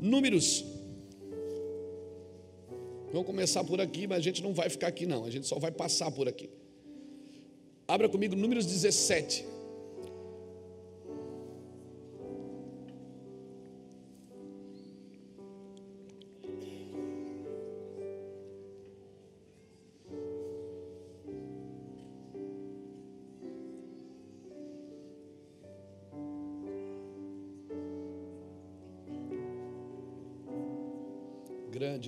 [0.00, 0.64] Números.
[3.12, 5.24] Vamos começar por aqui, mas a gente não vai ficar aqui, não.
[5.24, 6.50] A gente só vai passar por aqui.
[7.88, 9.44] Abra comigo Números 17.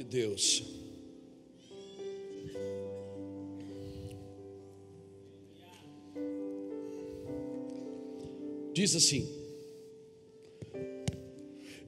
[0.09, 0.63] Deus.
[8.73, 9.29] Diz assim: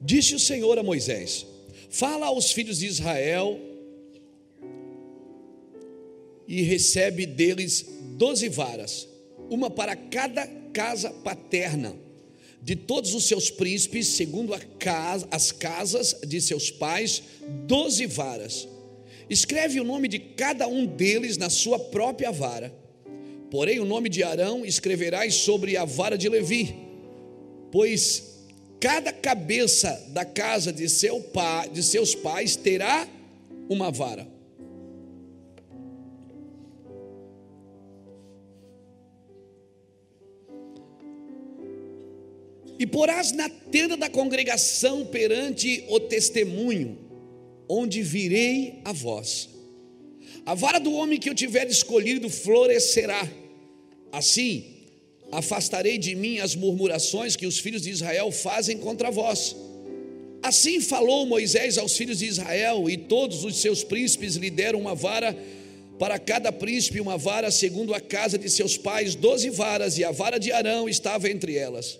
[0.01, 1.45] Disse o Senhor a Moisés:
[1.89, 3.59] Fala aos filhos de Israel
[6.47, 7.85] e recebe deles
[8.17, 9.07] doze varas,
[9.49, 11.95] uma para cada casa paterna,
[12.61, 17.23] de todos os seus príncipes, segundo casa, as casas de seus pais,
[17.65, 18.67] doze varas.
[19.29, 22.81] Escreve o nome de cada um deles na sua própria vara
[23.51, 26.73] Porém, o nome de Arão escreverás sobre a vara de Levi,
[27.69, 28.39] pois
[28.79, 33.05] cada cabeça da casa de, seu pai, de seus pais terá
[33.69, 34.25] uma vara.
[42.81, 46.97] E porás na tenda da congregação perante o testemunho,
[47.69, 49.49] onde virei a vós.
[50.45, 53.29] A vara do homem que eu tiver escolhido florescerá
[54.11, 54.65] Assim,
[55.31, 59.55] afastarei de mim as murmurações que os filhos de Israel fazem contra vós.
[60.43, 64.95] Assim falou Moisés aos filhos de Israel, e todos os seus príncipes lhe deram uma
[64.95, 65.37] vara,
[65.97, 70.11] para cada príncipe uma vara, segundo a casa de seus pais, doze varas, e a
[70.11, 71.99] vara de Arão estava entre elas.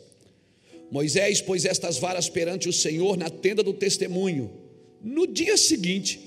[0.92, 4.52] Moisés pôs estas varas perante o Senhor na tenda do testemunho.
[5.02, 6.20] No dia seguinte,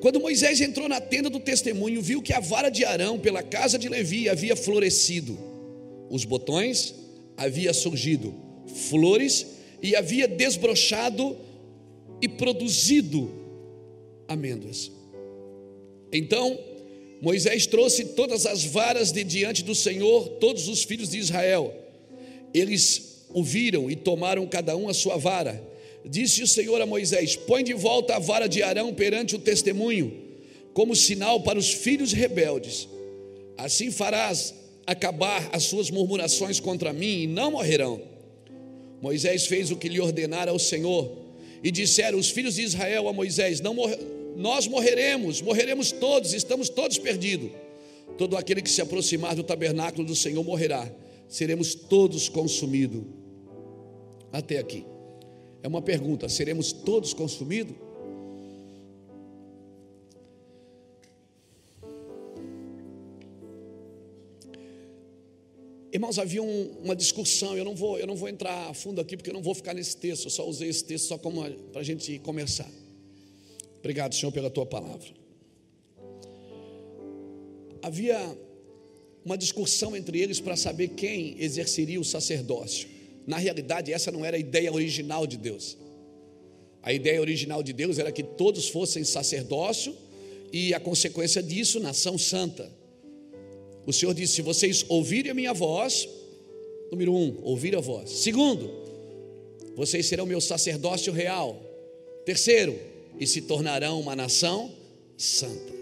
[0.00, 3.78] quando Moisés entrou na tenda do testemunho, viu que a vara de Arão pela casa
[3.78, 5.38] de Levi havia florescido,
[6.08, 6.94] os botões
[7.36, 8.34] havia surgido,
[8.88, 9.46] flores
[9.82, 11.36] e havia desbrochado
[12.22, 13.30] e produzido
[14.26, 14.90] amêndoas.
[16.10, 16.58] Então
[17.20, 21.74] Moisés trouxe todas as varas de diante do Senhor, todos os filhos de Israel.
[22.52, 25.74] Eles o viram e tomaram cada um a sua vara
[26.04, 30.12] Disse o Senhor a Moisés: Põe de volta a vara de Arão perante o testemunho,
[30.74, 32.86] como sinal para os filhos rebeldes.
[33.56, 34.54] Assim farás
[34.86, 38.02] acabar as suas murmurações contra mim e não morrerão.
[39.00, 41.24] Moisés fez o que lhe ordenara o Senhor.
[41.62, 43.74] E disseram os filhos de Israel a Moisés: Não
[44.36, 47.50] nós morreremos, morreremos todos, estamos todos perdidos.
[48.18, 50.90] Todo aquele que se aproximar do tabernáculo do Senhor morrerá.
[51.26, 53.23] Seremos todos consumidos.
[54.34, 54.84] Até aqui.
[55.62, 57.76] É uma pergunta: seremos todos consumidos?
[65.92, 69.16] Irmãos, havia um, uma discussão, eu não, vou, eu não vou entrar a fundo aqui,
[69.16, 71.84] porque eu não vou ficar nesse texto, eu só usei esse texto só para a
[71.84, 72.68] gente começar.
[73.78, 75.06] Obrigado, Senhor, pela tua palavra.
[77.80, 78.36] Havia
[79.24, 82.93] uma discussão entre eles para saber quem exerceria o sacerdócio.
[83.26, 85.76] Na realidade, essa não era a ideia original de Deus.
[86.82, 89.96] A ideia original de Deus era que todos fossem sacerdócio
[90.52, 92.70] e a consequência disso, nação santa.
[93.86, 96.08] O Senhor disse: se vocês ouvirem a minha voz,
[96.90, 98.10] número um, ouvir a voz.
[98.10, 98.70] Segundo,
[99.74, 101.60] vocês serão meu sacerdócio real.
[102.24, 102.78] Terceiro,
[103.18, 104.70] e se tornarão uma nação
[105.16, 105.72] santa.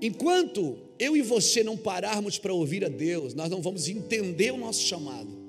[0.00, 4.56] Enquanto eu e você não pararmos para ouvir a Deus, nós não vamos entender o
[4.56, 5.45] nosso chamado.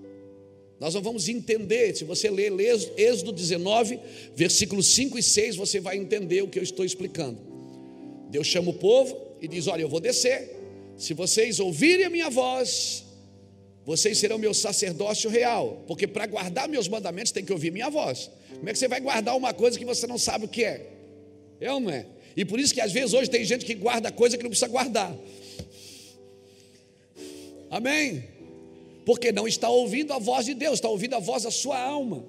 [0.79, 2.51] Nós não vamos entender, se você ler
[2.97, 3.99] Êxodo 19,
[4.35, 7.39] versículos 5 e 6, você vai entender o que eu estou explicando.
[8.29, 10.55] Deus chama o povo e diz: Olha, eu vou descer,
[10.95, 13.03] se vocês ouvirem a minha voz,
[13.85, 18.29] vocês serão meu sacerdócio real, porque para guardar meus mandamentos tem que ouvir minha voz.
[18.55, 20.87] Como é que você vai guardar uma coisa que você não sabe o que é?
[21.59, 22.05] É ou não é?
[22.35, 24.67] E por isso que às vezes hoje tem gente que guarda coisa que não precisa
[24.67, 25.15] guardar.
[27.69, 28.36] Amém?
[29.07, 32.25] Porque não está ouvindo a voz de Deus, está ouvindo a voz da sua alma.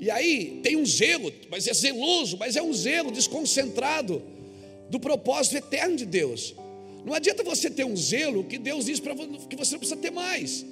[0.00, 4.22] E aí tem um zelo, mas é zeloso, mas é um zelo desconcentrado
[4.88, 6.54] do propósito eterno de Deus.
[7.04, 10.10] Não adianta você ter um zelo que Deus diz para que você não precisa ter
[10.10, 10.64] mais.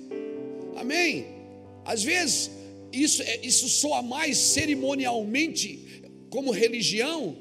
[0.77, 1.27] Amém?
[1.85, 2.51] Às vezes
[2.91, 7.37] isso, é, isso soa mais cerimonialmente como religião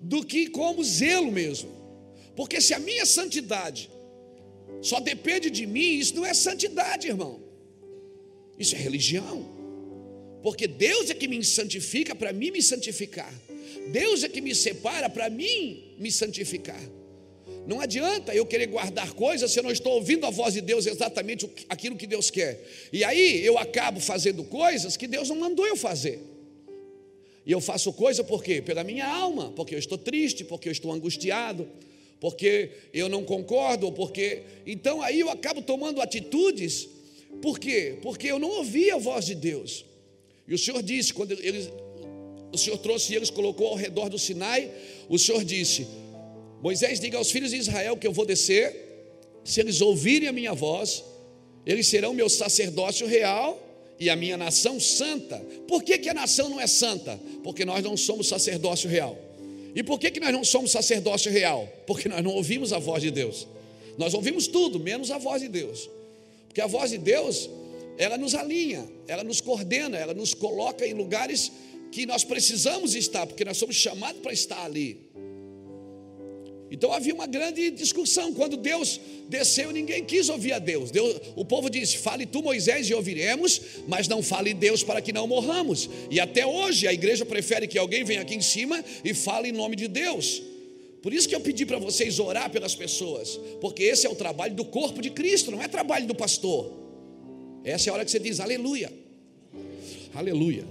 [0.00, 1.68] do que como zelo mesmo.
[2.36, 3.90] Porque se a minha santidade
[4.82, 7.40] só depende de mim, isso não é santidade, irmão.
[8.58, 9.48] Isso é religião.
[10.42, 13.32] Porque Deus é que me santifica para mim me santificar.
[13.92, 16.82] Deus é que me separa para mim me santificar.
[17.66, 20.84] Não adianta eu querer guardar coisas se eu não estou ouvindo a voz de Deus
[20.86, 22.60] exatamente aquilo que Deus quer.
[22.92, 26.20] E aí eu acabo fazendo coisas que Deus não mandou eu fazer.
[27.46, 28.60] E eu faço coisa por quê?
[28.60, 31.68] Pela minha alma, porque eu estou triste, porque eu estou angustiado,
[32.22, 34.44] porque eu não concordo, ou porque.
[34.64, 36.88] Então aí eu acabo tomando atitudes,
[37.42, 37.98] por quê?
[38.00, 39.84] Porque eu não ouvi a voz de Deus.
[40.46, 41.68] E o Senhor disse, quando ele,
[42.52, 44.70] o Senhor trouxe eles, colocou ao redor do Sinai,
[45.08, 45.84] o Senhor disse:
[46.62, 48.72] Moisés, diga aos filhos de Israel que eu vou descer,
[49.44, 51.02] se eles ouvirem a minha voz,
[51.66, 53.60] eles serão meu sacerdócio real
[53.98, 55.44] e a minha nação santa.
[55.66, 57.18] Por que, que a nação não é santa?
[57.42, 59.31] Porque nós não somos sacerdócio real.
[59.74, 61.66] E por que, que nós não somos sacerdócio real?
[61.86, 63.46] Porque nós não ouvimos a voz de Deus.
[63.96, 65.88] Nós ouvimos tudo, menos a voz de Deus.
[66.46, 67.48] Porque a voz de Deus,
[67.96, 71.50] ela nos alinha, ela nos coordena, ela nos coloca em lugares
[71.90, 75.10] que nós precisamos estar, porque nós somos chamados para estar ali.
[76.72, 78.32] Então havia uma grande discussão.
[78.32, 78.98] Quando Deus
[79.28, 80.90] desceu, ninguém quis ouvir a Deus.
[80.90, 81.20] Deus.
[81.36, 85.26] O povo disse: Fale tu, Moisés, e ouviremos, mas não fale Deus para que não
[85.26, 85.90] morramos.
[86.10, 89.52] E até hoje a igreja prefere que alguém venha aqui em cima e fale em
[89.52, 90.42] nome de Deus.
[91.02, 94.54] Por isso que eu pedi para vocês orar pelas pessoas, porque esse é o trabalho
[94.54, 96.72] do corpo de Cristo, não é trabalho do pastor.
[97.64, 98.90] Essa é a hora que você diz aleluia.
[100.14, 100.64] Aleluia.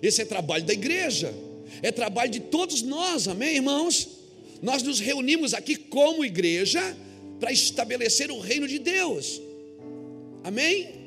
[0.00, 1.34] Esse é trabalho da igreja,
[1.82, 4.19] é trabalho de todos nós, amém, irmãos?
[4.62, 6.96] Nós nos reunimos aqui como igreja
[7.38, 9.40] para estabelecer o reino de Deus.
[10.44, 11.00] Amém?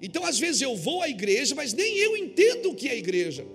[0.00, 3.46] Então, às vezes eu vou à igreja, mas nem eu entendo o que é igreja.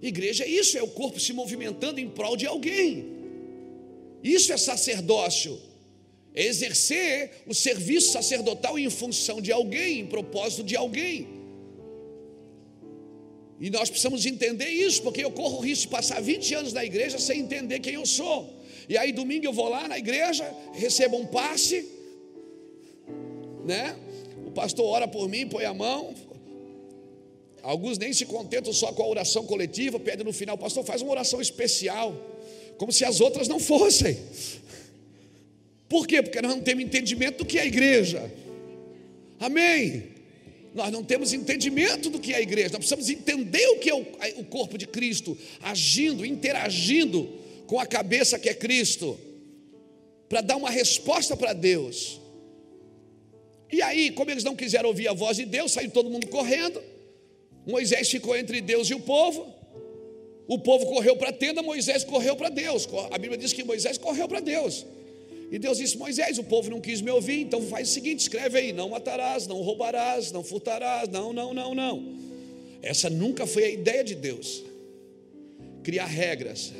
[0.00, 3.04] Igreja é isso, é o corpo se movimentando em prol de alguém.
[4.22, 5.58] Isso é sacerdócio.
[6.34, 11.37] É exercer o serviço sacerdotal em função de alguém, em propósito de alguém.
[13.60, 16.84] E nós precisamos entender isso, porque eu corro o risco de passar 20 anos na
[16.84, 18.48] igreja sem entender quem eu sou.
[18.88, 21.86] E aí domingo eu vou lá na igreja, recebo um passe,
[23.64, 23.96] né?
[24.46, 26.14] O pastor ora por mim, põe a mão.
[27.62, 31.10] Alguns nem se contentam só com a oração coletiva, pedem no final, pastor, faz uma
[31.10, 32.14] oração especial,
[32.78, 34.16] como se as outras não fossem.
[35.88, 36.22] Por quê?
[36.22, 38.30] Porque nós não temos entendimento do que é a igreja.
[39.40, 40.17] Amém.
[40.78, 43.94] Nós não temos entendimento do que é a igreja, nós precisamos entender o que é
[43.94, 47.28] o, corpo de Cristo, agindo, interagindo
[47.66, 49.18] com a cabeça que é Cristo,
[50.28, 52.20] para dar uma resposta para Deus.
[53.72, 56.80] E aí, como eles não quiseram ouvir a voz de Deus, saiu todo mundo correndo.
[57.66, 59.52] Moisés ficou entre Deus e o povo.
[60.46, 62.88] O povo correu para a tenda, Moisés correu para Deus.
[63.10, 64.86] A Bíblia diz que Moisés correu para Deus.
[65.50, 68.58] E Deus disse: Moisés, o povo não quis me ouvir, então faz o seguinte: escreve
[68.58, 72.16] aí, não matarás, não roubarás, não furtarás, não, não, não, não.
[72.82, 74.62] Essa nunca foi a ideia de Deus.
[75.82, 76.72] Criar regras.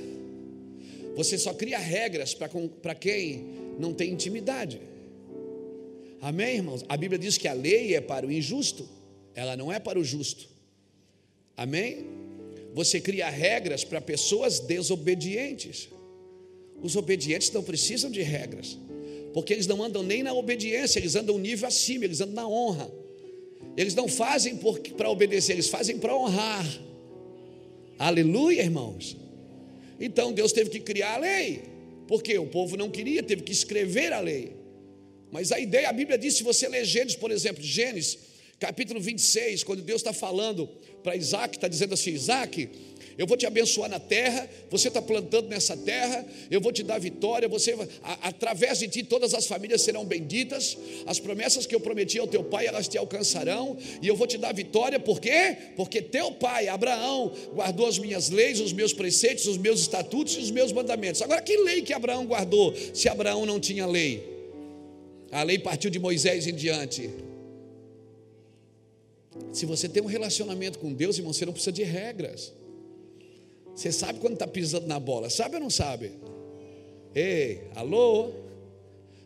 [1.17, 3.44] Você só cria regras para quem
[3.79, 4.81] não tem intimidade.
[6.21, 6.85] Amém, irmãos?
[6.88, 8.88] A Bíblia diz que a lei é para o injusto,
[9.35, 10.49] ela não é para o justo.
[11.56, 12.06] Amém?
[12.75, 15.88] Você cria regras para pessoas desobedientes.
[16.82, 18.78] Os obedientes não precisam de regras,
[19.34, 22.48] porque eles não andam nem na obediência, eles andam um nível acima, eles andam na
[22.48, 22.90] honra.
[23.76, 24.58] Eles não fazem
[24.97, 26.66] para obedecer, eles fazem para honrar.
[27.99, 29.16] Aleluia, irmãos.
[30.00, 31.62] Então Deus teve que criar a lei,
[32.06, 34.52] porque o povo não queria, teve que escrever a lei.
[35.30, 38.18] Mas a ideia, a Bíblia diz, se você ler Gênesis, por exemplo, Gênesis,
[38.58, 40.68] capítulo 26, quando Deus está falando
[41.02, 42.68] para Isaac, está dizendo assim: Isaac,
[43.18, 47.00] eu vou te abençoar na terra, você está plantando nessa terra, eu vou te dar
[47.00, 51.80] vitória, você a, através de ti todas as famílias serão benditas, as promessas que eu
[51.80, 55.56] prometi ao teu pai, elas te alcançarão, e eu vou te dar vitória, por quê?
[55.75, 60.38] Porque teu pai, Abraão, guardou as minhas leis, os meus preceitos, os meus estatutos e
[60.38, 61.20] os meus mandamentos.
[61.20, 64.38] Agora, que lei que Abraão guardou, se Abraão não tinha lei?
[65.32, 67.10] A lei partiu de Moisés em diante.
[69.52, 72.52] Se você tem um relacionamento com Deus, irmão, você não precisa de regras.
[73.78, 76.11] Você sabe quando está pisando na bola, sabe ou não sabe?
[77.14, 78.30] Ei, alô?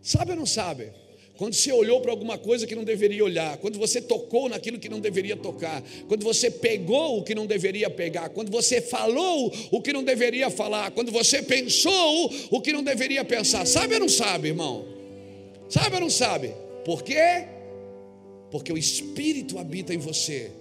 [0.03, 0.93] Sabe ou não sabe?
[1.39, 4.91] Quando você olhou para alguma coisa que não deveria olhar, quando você tocou naquilo que
[4.91, 9.81] não deveria tocar, quando você pegou o que não deveria pegar, quando você falou o
[9.81, 14.09] que não deveria falar, quando você pensou o que não deveria pensar, sabe ou não
[14.11, 14.85] sabe, irmão?
[15.71, 16.53] Sabe ou não sabe?
[16.85, 17.47] Por quê?
[18.51, 20.53] Porque o Espírito habita em você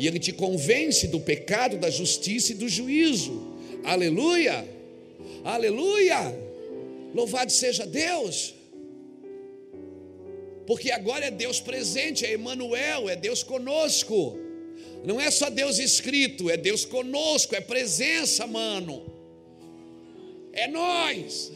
[0.00, 3.54] e ele te convence do pecado, da justiça e do juízo.
[3.84, 4.66] Aleluia!
[5.44, 6.34] Aleluia!
[7.14, 8.54] Louvado seja Deus!
[10.66, 14.38] Porque agora é Deus presente, é Emmanuel, é Deus conosco.
[15.04, 19.04] Não é só Deus escrito, é Deus conosco, é presença, mano.
[20.50, 21.52] É nós.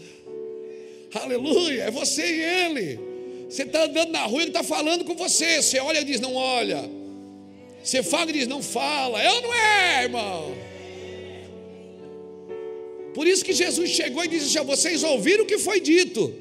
[1.15, 3.01] Aleluia, é você e ele.
[3.49, 5.63] Você está andando na rua, ele está falando com você.
[5.63, 7.04] Você olha e diz, não olha.
[7.85, 9.23] Você fala e diz, não fala.
[9.23, 10.55] Eu não é, irmão.
[13.13, 16.35] Por isso que Jesus chegou e disse: assim, vocês ouviram o que foi dito.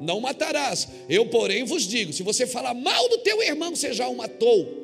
[0.00, 0.88] Não matarás.
[1.08, 4.80] Eu, porém, vos digo: se você falar mal do teu irmão, você já o matou.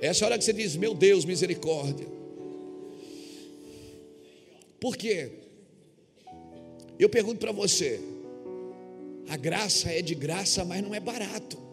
[0.00, 2.06] Essa é a hora que você diz: Meu Deus, misericórdia.
[4.80, 5.30] Por quê?
[6.98, 8.00] Eu pergunto para você:
[9.28, 11.65] a graça é de graça, mas não é barato.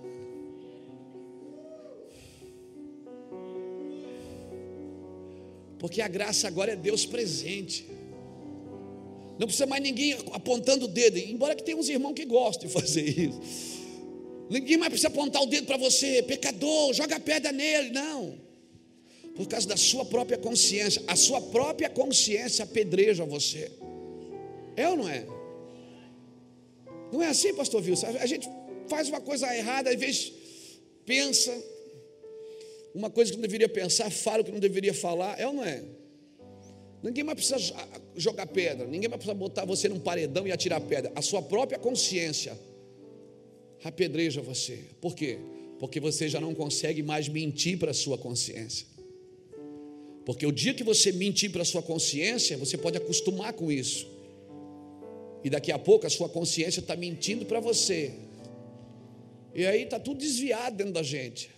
[5.83, 7.85] Porque a graça agora é Deus presente.
[9.37, 12.73] Não precisa mais ninguém apontando o dedo, embora que tenha uns irmãos que gostem de
[12.73, 13.81] fazer isso.
[14.49, 17.89] Ninguém mais precisa apontar o dedo para você, pecador, joga pedra nele.
[17.89, 18.39] Não.
[19.35, 21.03] Por causa da sua própria consciência.
[21.05, 23.69] A sua própria consciência apedreja você.
[24.77, 25.25] É ou não é?
[27.11, 28.07] Não é assim, pastor Wilson?
[28.21, 28.47] A gente
[28.87, 30.31] faz uma coisa errada, às vezes
[31.05, 31.51] pensa
[32.93, 35.39] uma coisa que não deveria pensar, fala o que não deveria falar.
[35.39, 35.83] É ou não é?
[37.01, 37.75] Ninguém mais precisa
[38.15, 41.11] jogar pedra, ninguém mais precisa botar você num paredão e atirar pedra.
[41.15, 42.57] A sua própria consciência
[43.83, 44.79] apedreja você.
[45.01, 45.37] Por quê?
[45.79, 48.87] Porque você já não consegue mais mentir para a sua consciência.
[50.25, 54.07] Porque o dia que você mentir para a sua consciência, você pode acostumar com isso.
[55.43, 58.13] E daqui a pouco a sua consciência está mentindo para você.
[59.53, 61.49] E aí está tudo desviado dentro da gente.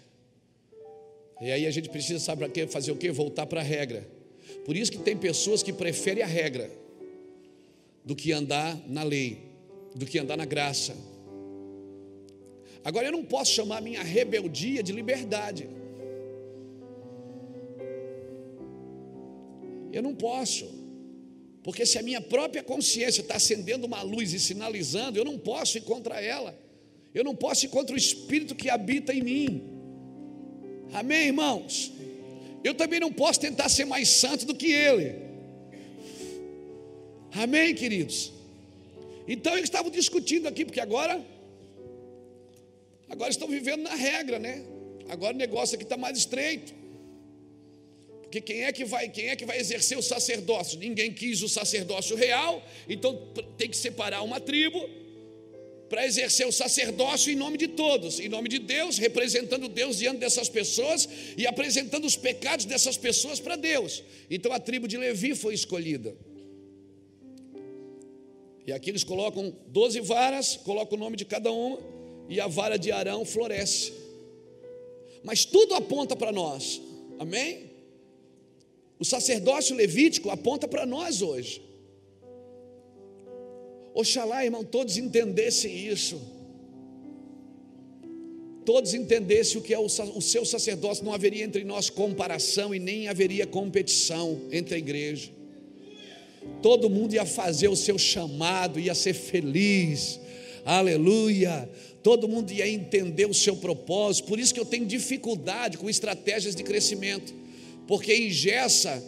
[1.42, 3.12] E aí a gente precisa, sabe Fazer o quê?
[3.12, 4.08] Voltar para a regra.
[4.64, 6.72] Por isso que tem pessoas que preferem a regra
[8.04, 9.40] do que andar na lei,
[9.96, 10.96] do que andar na graça.
[12.84, 15.68] Agora eu não posso chamar minha rebeldia de liberdade.
[19.92, 20.70] Eu não posso.
[21.64, 25.80] Porque se a minha própria consciência está acendendo uma luz e sinalizando, eu não posso
[25.80, 26.56] ir contra ela.
[27.12, 29.75] Eu não posso ir contra o Espírito que habita em mim.
[30.94, 31.92] Amém, irmãos?
[32.66, 35.14] eu também não posso tentar ser mais santo do que ele.
[37.32, 38.32] Amém, queridos?
[39.28, 41.24] Então eles estavam discutindo aqui, porque agora,
[43.08, 44.64] agora estão vivendo na regra, né?
[45.08, 46.74] Agora o negócio aqui está mais estreito.
[48.24, 50.80] Porque quem é que vai, quem é que vai exercer o sacerdócio?
[50.80, 53.16] Ninguém quis o sacerdócio real, então
[53.60, 54.90] tem que separar uma tribo
[55.90, 60.20] para exercer o sacerdócio em nome de todos, em nome de Deus, representando Deus diante
[60.20, 64.04] dessas pessoas e apresentando os pecados dessas pessoas para Deus.
[64.30, 66.16] Então a tribo de Levi foi escolhida.
[68.66, 71.80] E aqui eles colocam 12 varas, colocam o nome de cada uma,
[72.28, 73.94] e a vara de Arão floresce.
[75.24, 76.82] Mas tudo aponta para nós,
[77.20, 77.72] amém?
[79.00, 81.62] O sacerdócio levítico aponta para nós hoje.
[83.96, 86.22] Oxalá, irmão, todos entendessem isso.
[88.66, 92.80] Todos entendessem o que é o, o seu sacerdócio, não haveria entre nós comparação e
[92.80, 95.32] nem haveria competição entre a igreja.
[96.62, 100.20] Todo mundo ia fazer o seu chamado, ia ser feliz,
[100.66, 101.70] aleluia.
[102.04, 104.28] Todo mundo ia entender o seu propósito.
[104.28, 107.34] Por isso que eu tenho dificuldade com estratégias de crescimento,
[107.88, 109.02] porque engessa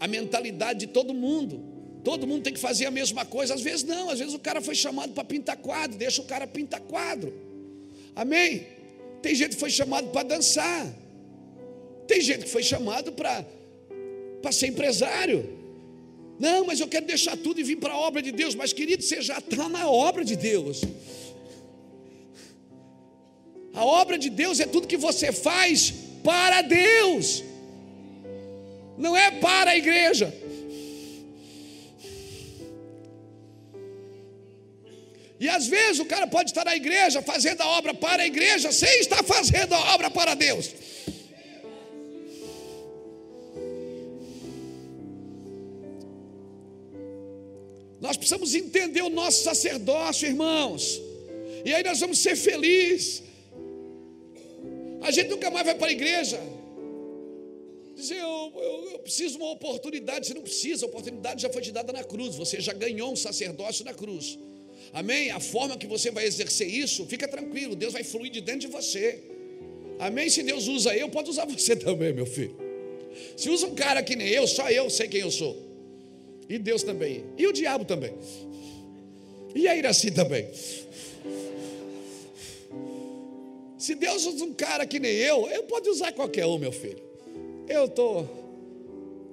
[0.00, 1.71] a mentalidade de todo mundo.
[2.04, 3.54] Todo mundo tem que fazer a mesma coisa.
[3.54, 6.46] Às vezes não, às vezes o cara foi chamado para pintar quadro, deixa o cara
[6.46, 7.32] pintar quadro.
[8.14, 8.66] Amém?
[9.20, 10.86] Tem gente que foi chamado para dançar.
[12.06, 13.44] Tem gente que foi chamado para
[14.42, 15.58] para ser empresário.
[16.38, 18.56] Não, mas eu quero deixar tudo e vir para a obra de Deus.
[18.56, 20.82] Mas, querido, você já está na obra de Deus.
[23.72, 27.42] A obra de Deus é tudo que você faz para Deus,
[28.96, 30.32] não é para a igreja.
[35.44, 38.70] E às vezes o cara pode estar na igreja fazendo a obra para a igreja,
[38.70, 40.70] sem estar fazendo a obra para Deus.
[48.00, 51.02] Nós precisamos entender o nosso sacerdócio, irmãos.
[51.64, 53.24] E aí nós vamos ser felizes.
[55.00, 56.40] A gente nunca mais vai para a igreja.
[57.96, 60.28] Dizer, eu, eu, eu, preciso uma oportunidade.
[60.28, 62.36] Você não precisa, a oportunidade já foi te dada na cruz.
[62.36, 64.38] Você já ganhou um sacerdócio na cruz.
[64.92, 65.30] Amém?
[65.30, 68.66] A forma que você vai exercer isso, fica tranquilo, Deus vai fluir de dentro de
[68.66, 69.20] você.
[69.98, 70.28] Amém?
[70.28, 72.56] Se Deus usa eu, pode usar você também, meu filho.
[73.36, 75.56] Se usa um cara que nem eu, só eu sei quem eu sou.
[76.48, 77.24] E Deus também.
[77.38, 78.12] E o diabo também.
[79.54, 80.48] E a Iraci também.
[83.78, 87.02] Se Deus usa um cara que nem eu, ele pode usar qualquer um, meu filho.
[87.68, 88.28] Eu estou.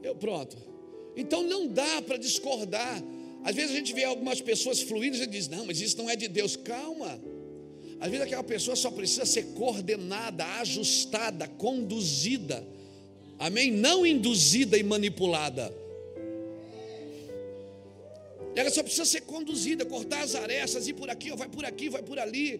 [0.01, 0.57] Eu pronto.
[1.15, 3.03] Então não dá para discordar.
[3.43, 6.15] Às vezes a gente vê algumas pessoas fluindo e diz: Não, mas isso não é
[6.15, 6.55] de Deus.
[6.55, 7.19] Calma.
[7.99, 12.65] Às vezes aquela pessoa só precisa ser coordenada, ajustada, conduzida.
[13.37, 13.71] Amém?
[13.71, 15.73] Não induzida e manipulada.
[18.55, 22.01] Ela só precisa ser conduzida, cortar as arestas, ir por aqui, vai por aqui, vai
[22.01, 22.59] por ali.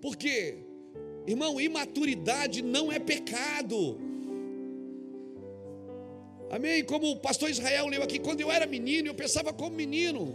[0.00, 0.56] Porque,
[1.26, 3.98] irmão, imaturidade não é pecado.
[6.50, 6.82] Amém?
[6.82, 10.34] Como o pastor Israel leu aqui, quando eu era menino, eu pensava como menino.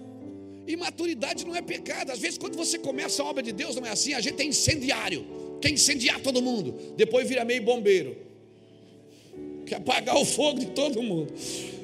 [0.65, 2.11] Imaturidade não é pecado.
[2.11, 4.13] Às vezes, quando você começa a obra de Deus, não é assim.
[4.13, 5.25] A gente é incendiário,
[5.61, 6.73] quer incendiar todo mundo.
[6.95, 8.15] Depois vira meio bombeiro,
[9.65, 11.33] quer apagar o fogo de todo mundo.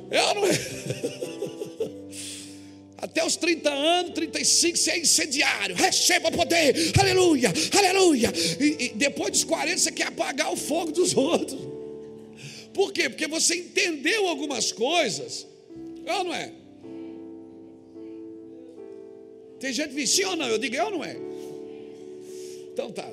[0.10, 0.44] Eu não.
[2.98, 8.32] Até os 30 anos, 35, você é incendiário, receba poder, aleluia, aleluia.
[8.60, 11.81] E, e depois dos 40, você quer apagar o fogo dos outros.
[12.74, 13.10] Por quê?
[13.10, 15.46] Porque você entendeu algumas coisas,
[16.08, 16.52] ou não é?
[19.60, 21.18] Tem gente que diz sim ou não, eu digo eu não é.
[22.74, 23.10] Então tá.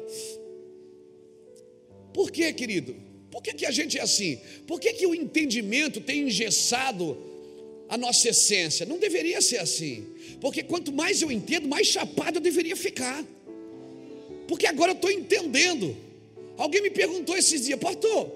[2.15, 2.97] Por que, querido?
[3.31, 4.41] Por que, que a gente é assim?
[4.67, 7.29] Por que, que o entendimento tem engessado
[7.89, 8.85] a nossa essência.
[8.85, 10.07] Não deveria ser assim.
[10.41, 13.25] Porque quanto mais eu entendo, mais chapado eu deveria ficar.
[14.47, 15.97] Porque agora eu estou entendendo.
[16.57, 18.31] Alguém me perguntou esses dias, pastor,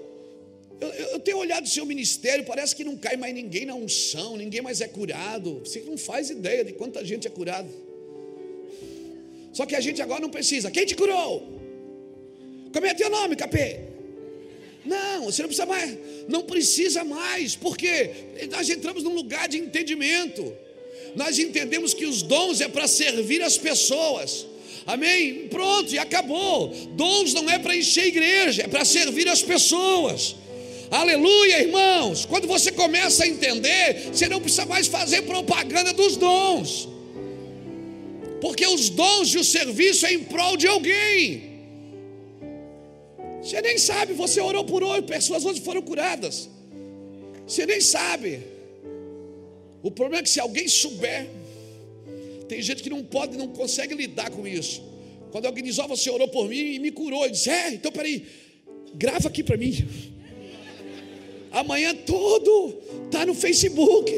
[0.87, 4.37] eu, eu, tenho olhado o seu ministério, parece que não cai mais ninguém na unção,
[4.37, 5.61] ninguém mais é curado.
[5.63, 7.69] Você não faz ideia de quanta gente é curado.
[9.51, 10.71] Só que a gente agora não precisa.
[10.71, 11.47] Quem te curou?
[12.73, 13.81] Como é teu nome, capê?
[14.85, 15.97] Não, você não precisa mais,
[16.27, 18.09] não precisa mais, porque
[18.51, 20.53] nós entramos num lugar de entendimento.
[21.15, 24.47] Nós entendemos que os dons é para servir as pessoas.
[24.85, 25.47] Amém?
[25.47, 26.69] Pronto, e acabou.
[26.95, 30.35] Dons não é para encher a igreja, é para servir as pessoas.
[31.01, 32.23] Aleluia, irmãos.
[32.23, 36.87] Quando você começa a entender, você não precisa mais fazer propaganda dos dons.
[38.39, 41.51] Porque os dons e o serviço é em prol de alguém.
[43.41, 46.47] Você nem sabe, você orou por oito, pessoas hoje foram curadas.
[47.47, 48.41] Você nem sabe.
[49.81, 51.27] O problema é que se alguém souber,
[52.47, 54.83] tem gente que não pode, não consegue lidar com isso.
[55.31, 57.69] Quando alguém diz, ó, oh, você orou por mim e me curou, ele diz, é,
[57.71, 58.27] então peraí,
[58.93, 60.13] grava aqui para mim.
[61.53, 64.11] Amanhã todo está no Facebook.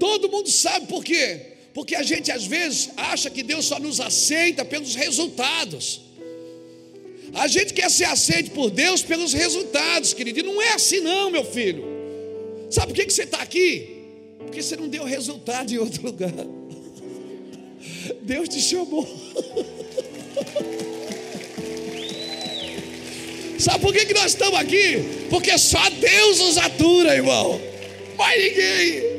[0.00, 1.40] Todo mundo sabe por quê?
[1.72, 6.00] Porque a gente às vezes acha que Deus só nos aceita pelos resultados.
[7.34, 10.40] A gente quer ser aceito por Deus pelos resultados, querido.
[10.40, 11.84] E não é assim, não, meu filho.
[12.68, 13.96] Sabe por que, que você está aqui?
[14.38, 16.32] Porque você não deu resultado em outro lugar.
[18.22, 19.06] Deus te chamou.
[23.58, 25.26] Sabe por que, que nós estamos aqui?
[25.28, 27.60] Porque só Deus nos atura, irmão.
[28.16, 29.18] Mais ninguém.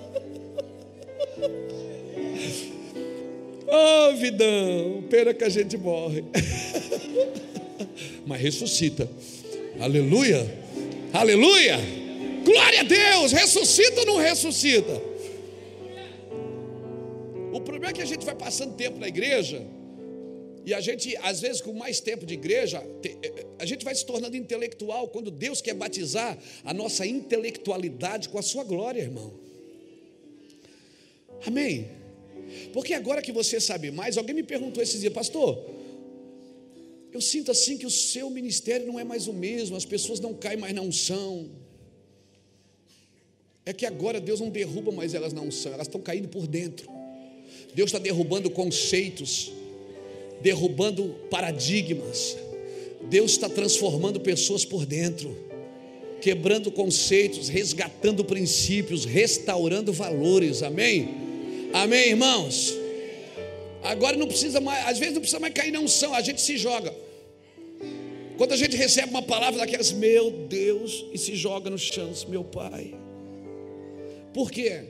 [3.72, 6.24] Oh, vidão, pena que a gente morre.
[8.26, 9.08] Mas ressuscita.
[9.78, 10.44] Aleluia.
[11.12, 11.78] Aleluia.
[12.44, 13.30] Glória a Deus.
[13.30, 15.00] Ressuscita ou não ressuscita?
[17.52, 19.62] O problema é que a gente vai passando tempo na igreja.
[20.64, 22.82] E a gente, às vezes, com mais tempo de igreja,
[23.58, 28.42] a gente vai se tornando intelectual quando Deus quer batizar a nossa intelectualidade com a
[28.42, 29.32] sua glória, irmão.
[31.46, 31.88] Amém?
[32.72, 35.58] Porque agora que você sabe mais, alguém me perguntou esses dias, pastor,
[37.12, 40.34] eu sinto assim que o seu ministério não é mais o mesmo, as pessoas não
[40.34, 41.50] caem mais na unção.
[43.64, 46.88] É que agora Deus não derruba mais elas na unção, elas estão caindo por dentro.
[47.74, 49.52] Deus está derrubando conceitos,
[50.40, 52.36] derrubando paradigmas.
[53.02, 55.36] Deus está transformando pessoas por dentro,
[56.20, 60.62] quebrando conceitos, resgatando princípios, restaurando valores.
[60.62, 61.08] Amém?
[61.72, 62.74] Amém, irmãos?
[63.82, 66.58] Agora não precisa mais, às vezes não precisa mais cair na unção, a gente se
[66.58, 66.94] joga.
[68.36, 72.44] Quando a gente recebe uma palavra daquelas, meu Deus, e se joga no chão, meu
[72.44, 72.94] Pai.
[74.32, 74.84] Por quê?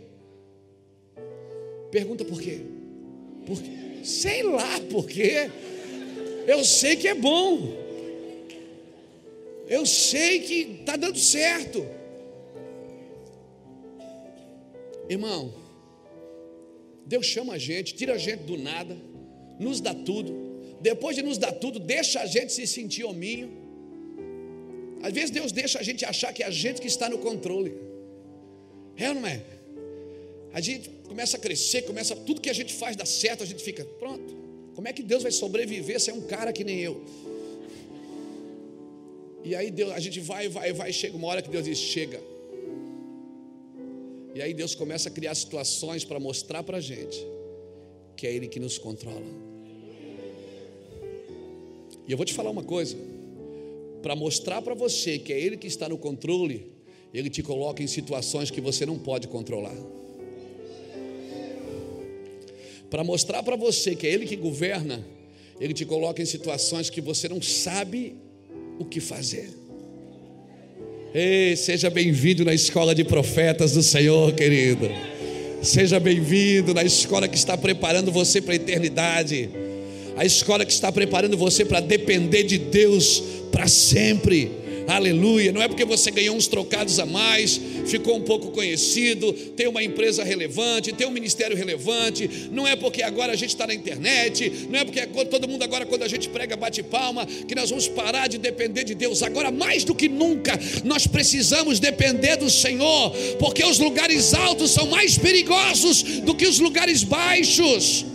[1.91, 2.61] Pergunta por quê?
[3.47, 3.90] Por quê?
[4.03, 5.51] Sei lá por quê.
[6.47, 7.81] Eu sei que é bom.
[9.69, 11.87] Eu sei que está dando certo.
[15.09, 15.53] Irmão,
[17.07, 18.97] Deus chama a gente, tira a gente do nada,
[19.59, 20.33] nos dá tudo.
[20.81, 23.51] Depois de nos dar tudo, deixa a gente se sentir hominho.
[25.03, 27.75] Às vezes Deus deixa a gente achar que é a gente que está no controle.
[28.97, 29.43] É ou não é?
[30.53, 33.65] A gente começa a crescer, começa tudo que a gente faz dá certo, a gente
[33.65, 34.33] fica pronto.
[34.77, 37.03] Como é que Deus vai sobreviver se é um cara que nem eu?
[39.43, 42.21] E aí Deus, a gente vai, vai, vai, chega uma hora que Deus diz: chega.
[44.37, 47.19] E aí Deus começa a criar situações para mostrar para a gente
[48.17, 49.27] que é Ele que nos controla.
[52.07, 52.97] E eu vou te falar uma coisa:
[54.01, 56.71] para mostrar para você que é Ele que está no controle,
[57.13, 60.00] Ele te coloca em situações que você não pode controlar.
[62.91, 65.07] Para mostrar para você que é Ele que governa,
[65.61, 68.17] Ele te coloca em situações que você não sabe
[68.79, 69.49] o que fazer.
[71.15, 74.89] Ei, seja bem-vindo na escola de profetas do Senhor, querido.
[75.63, 79.51] Seja bem-vindo na escola que está preparando você para a eternidade.
[80.17, 83.23] A escola que está preparando você para depender de Deus
[83.53, 84.51] para sempre
[84.87, 85.53] aleluia.
[85.53, 89.83] Não é porque você ganhou uns trocados a mais, ficou um pouco conhecido, tem uma
[89.83, 94.69] empresa relevante, tem um ministério relevante, não é porque agora a gente está na internet,
[94.69, 97.89] não é porque todo mundo agora, quando a gente prega, bate palma, que nós vamos
[97.89, 99.23] parar de depender de Deus.
[99.23, 104.87] Agora, mais do que nunca, nós precisamos depender do Senhor, porque os lugares altos são
[104.87, 108.10] mais perigosos do que os lugares baixos.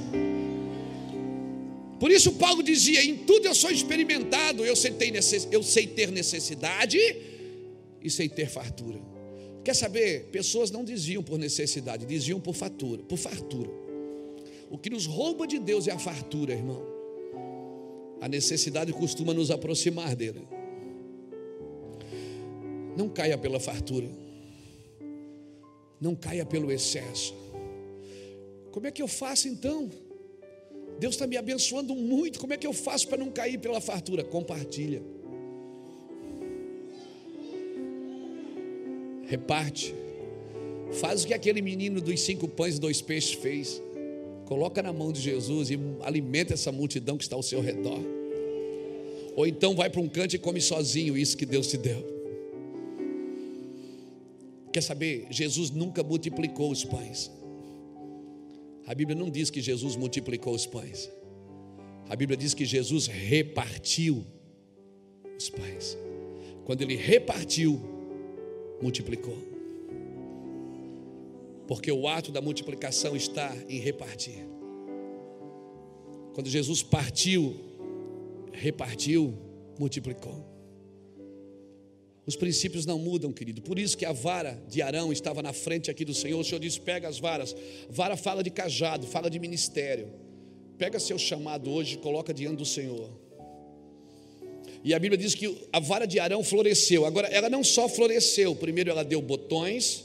[2.05, 5.11] Por isso Paulo dizia: em tudo eu sou experimentado, eu sei ter,
[5.51, 6.99] eu sei ter necessidade
[7.99, 9.01] e sei ter fartura.
[9.63, 10.25] Quer saber?
[10.25, 13.71] Pessoas não desviam por necessidade, desviam por fartura, por fartura.
[14.69, 16.85] O que nos rouba de Deus é a fartura, irmão.
[18.21, 20.47] A necessidade costuma nos aproximar dele.
[22.95, 24.11] Não caia pela fartura.
[25.99, 27.33] Não caia pelo excesso.
[28.71, 30.04] Como é que eu faço então?
[30.99, 32.39] Deus está me abençoando muito.
[32.39, 34.23] Como é que eu faço para não cair pela fartura?
[34.23, 35.01] Compartilha.
[39.25, 39.93] Reparte.
[40.93, 43.81] Faz o que aquele menino dos cinco pães e dois peixes fez.
[44.45, 47.99] Coloca na mão de Jesus e alimenta essa multidão que está ao seu redor.
[49.35, 52.15] Ou então vai para um canto e come sozinho isso que Deus te deu.
[54.71, 55.27] Quer saber?
[55.29, 57.31] Jesus nunca multiplicou os pães.
[58.87, 61.09] A Bíblia não diz que Jesus multiplicou os pães.
[62.07, 64.25] A Bíblia diz que Jesus repartiu
[65.37, 65.97] os pães.
[66.65, 67.81] Quando ele repartiu,
[68.81, 69.37] multiplicou.
[71.67, 74.45] Porque o ato da multiplicação está em repartir.
[76.33, 77.55] Quando Jesus partiu,
[78.51, 79.33] repartiu,
[79.79, 80.54] multiplicou.
[82.27, 83.61] Os princípios não mudam, querido.
[83.61, 86.39] Por isso que a vara de Arão estava na frente aqui do Senhor.
[86.39, 87.55] O Senhor disse: pega as varas.
[87.89, 90.07] Vara fala de cajado, fala de ministério.
[90.77, 93.09] Pega seu chamado hoje e coloca diante do Senhor.
[94.83, 97.05] E a Bíblia diz que a vara de Arão floresceu.
[97.05, 100.03] Agora, ela não só floresceu, primeiro ela deu botões,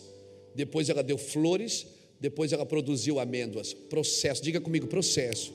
[0.54, 1.86] depois ela deu flores,
[2.18, 3.72] depois ela produziu amêndoas.
[3.72, 5.52] Processo, diga comigo, processo.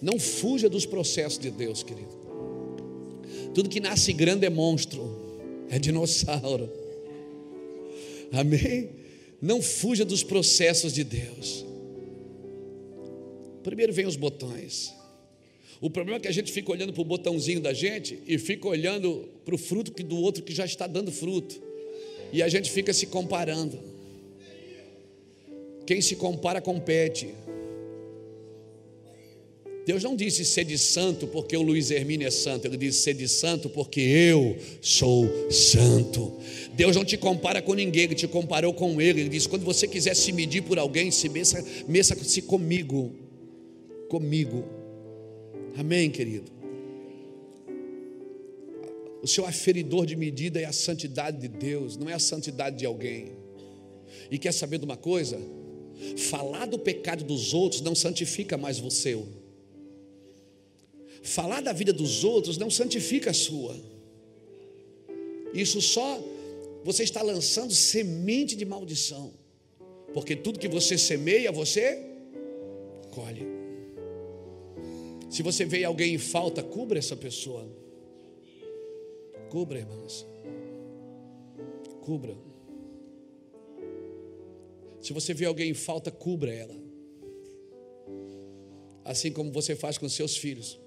[0.00, 2.24] Não fuja dos processos de Deus, querido.
[3.54, 5.23] Tudo que nasce grande é monstro
[5.74, 6.70] é dinossauro.
[8.30, 8.90] Amém?
[9.42, 11.64] Não fuja dos processos de Deus.
[13.64, 14.94] Primeiro vem os botões.
[15.80, 18.68] O problema é que a gente fica olhando para o botãozinho da gente e fica
[18.68, 21.60] olhando para o fruto do outro que já está dando fruto.
[22.32, 23.78] E a gente fica se comparando.
[25.84, 27.34] Quem se compara, compete.
[29.86, 33.14] Deus não disse ser de santo porque o Luiz Hermínio é santo, ele disse ser
[33.14, 36.32] de santo porque eu sou santo.
[36.72, 39.20] Deus não te compara com ninguém, ele te comparou com ele.
[39.20, 43.14] Ele disse: quando você quiser se medir por alguém, se meça, meça-se comigo.
[44.08, 44.64] Comigo.
[45.76, 46.50] Amém, querido?
[49.22, 52.86] O seu aferidor de medida é a santidade de Deus, não é a santidade de
[52.86, 53.32] alguém.
[54.30, 55.40] E quer saber de uma coisa?
[56.16, 59.14] Falar do pecado dos outros não santifica mais você
[61.24, 63.74] falar da vida dos outros não santifica a sua.
[65.54, 66.22] Isso só
[66.84, 69.32] você está lançando semente de maldição.
[70.12, 71.98] Porque tudo que você semeia, você
[73.10, 73.42] colhe.
[75.30, 77.66] Se você vê alguém em falta, cubra essa pessoa.
[79.48, 80.26] Cubra, irmãos.
[82.02, 82.36] Cubra.
[85.00, 86.76] Se você vê alguém em falta, cubra ela.
[89.04, 90.83] Assim como você faz com seus filhos.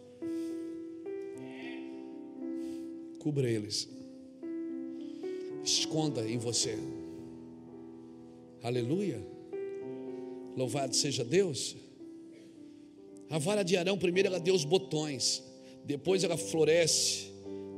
[3.19, 3.87] Cubra eles.
[5.63, 6.77] Esconda em você.
[8.63, 9.25] Aleluia.
[10.55, 11.75] Louvado seja Deus.
[13.29, 15.43] A vara de Arão, primeiro ela deu os botões,
[15.83, 17.27] depois ela floresce,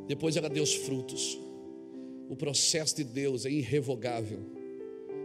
[0.07, 1.39] depois ela deu os frutos.
[2.29, 4.39] O processo de Deus é irrevogável.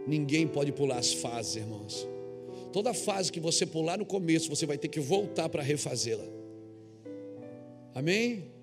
[0.07, 2.07] Ninguém pode pular as fases, irmãos.
[2.73, 6.25] Toda fase que você pular no começo, você vai ter que voltar para refazê-la.
[7.93, 8.54] Amém?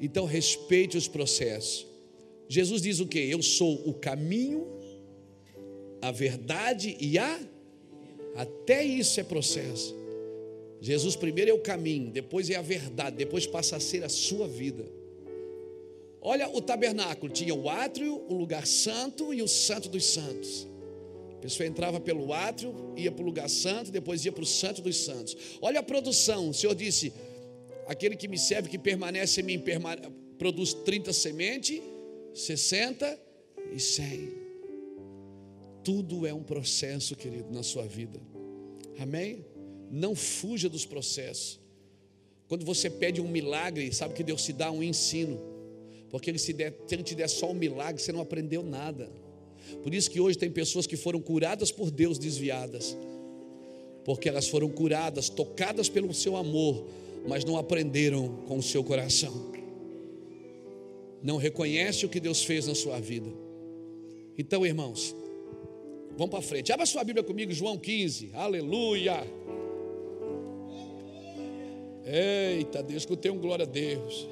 [0.00, 1.86] Então respeite os processos.
[2.48, 3.18] Jesus diz o que?
[3.18, 4.66] Eu sou o caminho,
[6.00, 7.40] a verdade e a.
[8.34, 9.94] Até isso é processo.
[10.80, 14.46] Jesus primeiro é o caminho, depois é a verdade, depois passa a ser a sua
[14.46, 14.84] vida.
[16.20, 20.66] Olha o tabernáculo, tinha o átrio, o lugar santo e o santo dos santos.
[21.32, 24.82] A pessoa entrava pelo átrio, ia para o lugar santo, depois ia para o santo
[24.82, 25.36] dos santos.
[25.60, 27.12] Olha a produção, o Senhor disse:
[27.88, 29.62] aquele que me serve, que permanece em mim,
[30.38, 31.80] produz 30 sementes,
[32.34, 33.18] 60
[33.74, 34.28] e 100.
[35.82, 38.20] Tudo é um processo, querido, na sua vida.
[38.98, 39.42] Amém?
[39.90, 41.58] Não fuja dos processos.
[42.46, 45.40] Quando você pede um milagre, sabe que Deus te dá um ensino.
[46.10, 49.10] Porque ele se, der, se ele te der só um milagre, você não aprendeu nada.
[49.82, 52.94] Por isso que hoje tem pessoas que foram curadas por Deus desviadas.
[54.04, 56.86] Porque elas foram curadas, tocadas pelo seu amor,
[57.26, 59.52] mas não aprenderam com o seu coração.
[61.22, 63.28] Não reconhece o que Deus fez na sua vida.
[64.36, 65.14] Então, irmãos,
[66.16, 66.72] vamos para frente.
[66.72, 68.30] Abra sua Bíblia comigo, João 15.
[68.34, 69.26] Aleluia.
[72.04, 74.28] Eita, Deus, escutei um glória a Deus.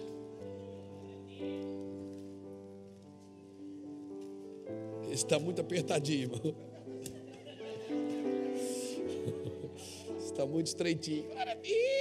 [5.11, 6.55] Está muito apertadinho, irmão.
[10.19, 11.25] Está muito estreitinho.
[11.25, 11.96] Glória a Deus.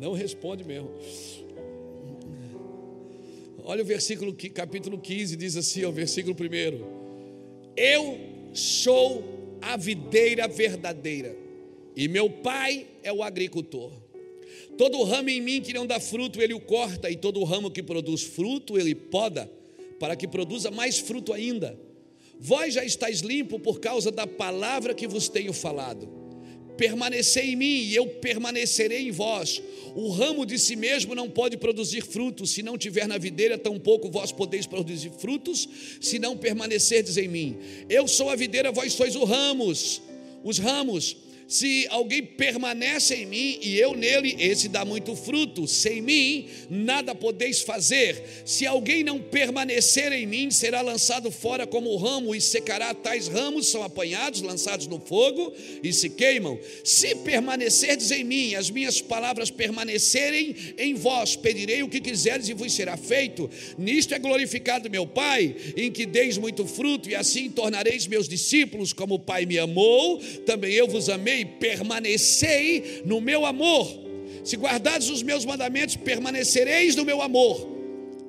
[0.00, 0.90] Não responde mesmo.
[3.62, 7.74] Olha o versículo, capítulo 15, diz assim, o versículo 1.
[7.76, 8.18] Eu
[8.54, 9.22] sou
[9.60, 11.36] a videira verdadeira
[11.94, 13.92] e meu pai é o agricultor.
[14.78, 17.82] Todo ramo em mim que não dá fruto, ele o corta, e todo ramo que
[17.82, 19.52] produz fruto, ele poda,
[19.98, 21.78] para que produza mais fruto ainda.
[22.38, 26.19] Vós já estáis limpo por causa da palavra que vos tenho falado.
[26.80, 29.60] Permanecei em mim e eu permanecerei em vós.
[29.94, 34.10] O ramo de si mesmo não pode produzir frutos, se não tiver na videira, tampouco
[34.10, 35.68] vós podeis produzir frutos,
[36.00, 37.58] se não permanecerdes em mim.
[37.86, 40.00] Eu sou a videira, vós sois os ramos.
[40.42, 41.18] Os ramos
[41.50, 45.66] se alguém permanece em mim e eu nele, esse dá muito fruto.
[45.66, 48.22] Sem mim, nada podeis fazer.
[48.44, 52.94] Se alguém não permanecer em mim, será lançado fora como ramo e secará.
[52.94, 56.56] Tais ramos são apanhados, lançados no fogo e se queimam.
[56.84, 62.54] Se permanecerdes em mim, as minhas palavras permanecerem em vós, pedirei o que quiseres e
[62.54, 63.50] vos será feito.
[63.76, 68.92] Nisto é glorificado meu Pai, em que deis muito fruto, e assim tornareis meus discípulos,
[68.92, 73.86] como o Pai me amou, também eu vos amei permanecei no meu amor.
[74.44, 77.68] Se guardados os meus mandamentos, permanecereis no meu amor.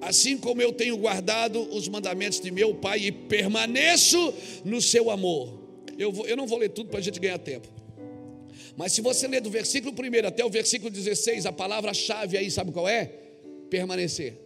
[0.01, 4.33] Assim como eu tenho guardado os mandamentos de meu Pai e permaneço
[4.65, 5.59] no seu amor.
[5.97, 7.67] Eu, vou, eu não vou ler tudo para a gente ganhar tempo.
[8.75, 12.71] Mas se você ler do versículo 1 até o versículo 16, a palavra-chave aí, sabe
[12.71, 13.05] qual é?
[13.69, 14.37] Permanecer.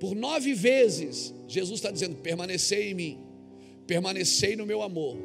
[0.00, 3.21] Por nove vezes, Jesus está dizendo: permanecer em mim
[3.92, 5.18] permanecei no meu amor,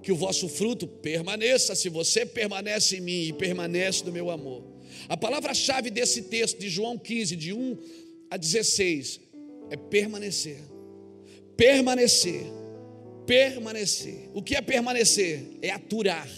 [0.00, 4.62] que o vosso fruto permaneça, se você permanece em mim e permanece no meu amor.
[5.08, 7.78] A palavra-chave desse texto de João 15, de 1
[8.30, 9.20] a 16,
[9.70, 10.58] é permanecer.
[11.56, 12.42] Permanecer.
[13.26, 14.30] Permanecer.
[14.34, 15.42] O que é permanecer?
[15.60, 16.30] É aturar.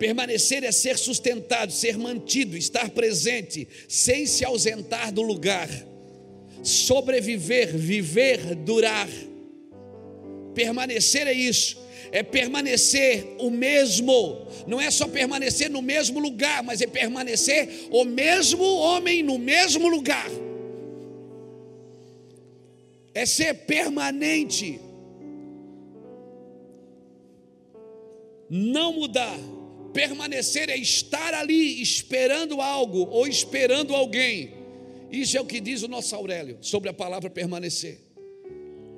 [0.00, 5.68] Permanecer é ser sustentado, ser mantido, estar presente, sem se ausentar do lugar.
[6.64, 9.08] Sobreviver, viver, durar.
[10.54, 11.78] Permanecer é isso,
[12.10, 18.04] é permanecer o mesmo, não é só permanecer no mesmo lugar, mas é permanecer o
[18.04, 20.28] mesmo homem no mesmo lugar,
[23.14, 24.80] é ser permanente,
[28.48, 29.38] não mudar.
[29.92, 34.54] Permanecer é estar ali esperando algo ou esperando alguém.
[35.10, 38.09] Isso é o que diz o nosso Aurélio sobre a palavra permanecer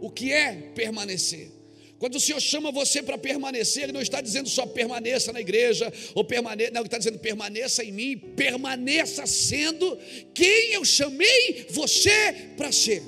[0.03, 1.49] o que é permanecer.
[1.97, 5.93] Quando o Senhor chama você para permanecer, Ele não está dizendo só permaneça na igreja,
[6.17, 9.97] ou permaneça, não, Ele está dizendo permaneça em mim, permaneça sendo
[10.35, 13.05] quem eu chamei você para ser.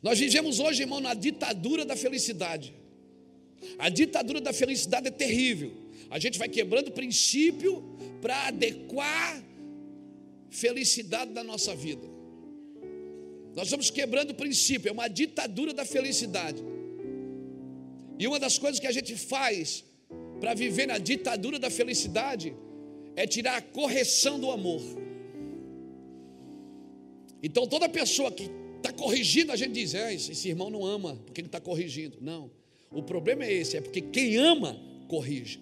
[0.00, 2.72] Nós vivemos hoje, irmão, na ditadura da felicidade.
[3.76, 5.72] A ditadura da felicidade é terrível.
[6.08, 7.82] A gente vai quebrando princípio
[8.22, 9.42] para adequar
[10.48, 12.19] felicidade da nossa vida.
[13.60, 16.64] Nós estamos quebrando o princípio, é uma ditadura da felicidade.
[18.18, 19.84] E uma das coisas que a gente faz
[20.40, 22.54] para viver na ditadura da felicidade
[23.14, 24.80] é tirar a correção do amor.
[27.42, 31.42] Então toda pessoa que está corrigindo, a gente diz, é, esse irmão não ama, porque
[31.42, 32.16] ele está corrigindo.
[32.18, 32.50] Não.
[32.90, 35.60] O problema é esse, é porque quem ama, corrige.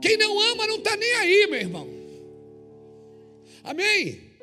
[0.00, 1.88] Quem não ama não está nem aí, meu irmão.
[3.64, 4.33] Amém?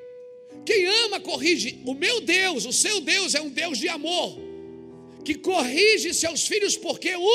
[0.65, 1.79] Quem ama, corrige.
[1.85, 4.37] O meu Deus, o seu Deus é um Deus de amor,
[5.23, 7.27] que corrige seus filhos porque o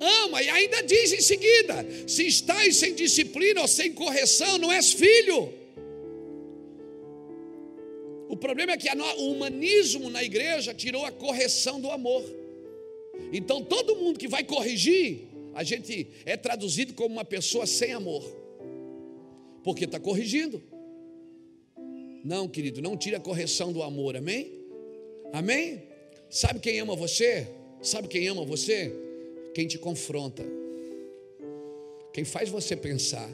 [0.00, 0.42] ama.
[0.42, 5.52] E ainda diz em seguida: se estás sem disciplina ou sem correção, não és filho.
[8.28, 12.24] O problema é que o humanismo na igreja tirou a correção do amor.
[13.32, 18.24] Então todo mundo que vai corrigir, a gente é traduzido como uma pessoa sem amor,
[19.62, 20.62] porque está corrigindo.
[22.24, 24.52] Não, querido, não tire a correção do amor, amém?
[25.32, 25.82] Amém?
[26.28, 27.48] Sabe quem ama você?
[27.82, 28.92] Sabe quem ama você?
[29.54, 30.44] Quem te confronta,
[32.12, 33.28] quem faz você pensar,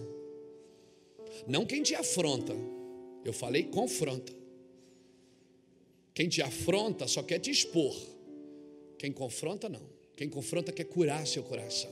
[1.46, 2.55] não quem te afronta.
[3.25, 4.33] Eu falei confronta.
[6.14, 7.94] Quem te afronta só quer te expor.
[8.99, 9.83] Quem confronta, não.
[10.16, 11.90] Quem confronta quer curar seu coração.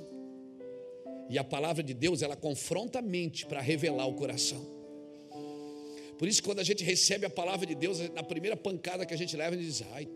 [1.29, 4.74] E a palavra de Deus, ela confronta a mente para revelar o coração.
[6.25, 9.17] Por isso, quando a gente recebe a palavra de Deus, na primeira pancada que a
[9.17, 10.09] gente leva, a gente diz: ai,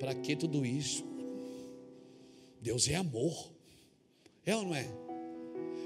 [0.00, 1.04] para que tudo isso?
[2.60, 3.52] Deus é amor.
[4.44, 4.90] É ou não é?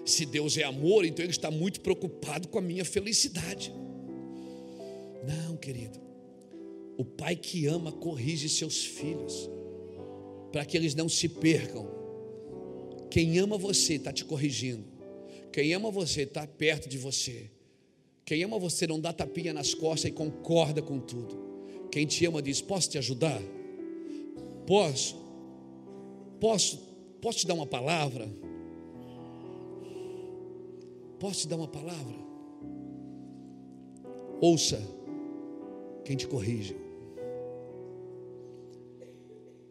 [0.06, 3.74] Se Deus é amor, então Ele está muito preocupado com a minha felicidade.
[5.22, 6.00] Não, querido.
[6.96, 9.50] O pai que ama corrige seus filhos,
[10.50, 11.86] para que eles não se percam.
[13.10, 14.86] Quem ama você está te corrigindo.
[15.52, 17.50] Quem ama você está perto de você.
[18.24, 21.36] Quem ama você não dá tapinha nas costas e concorda com tudo.
[21.90, 23.40] Quem te ama diz: Posso te ajudar?
[24.66, 25.16] Posso?
[26.40, 26.78] Posso?
[27.20, 28.28] Posso te dar uma palavra?
[31.18, 32.16] Posso te dar uma palavra?
[34.40, 34.80] Ouça
[36.04, 36.76] quem te corrige.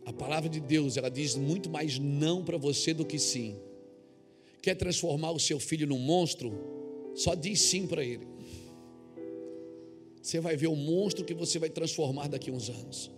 [0.05, 3.55] A palavra de Deus, ela diz muito mais não para você do que sim.
[4.61, 6.51] Quer transformar o seu filho num monstro?
[7.15, 8.32] Só diz sim para ele.
[10.23, 13.11] Você vai ver o monstro que você vai transformar daqui a uns anos.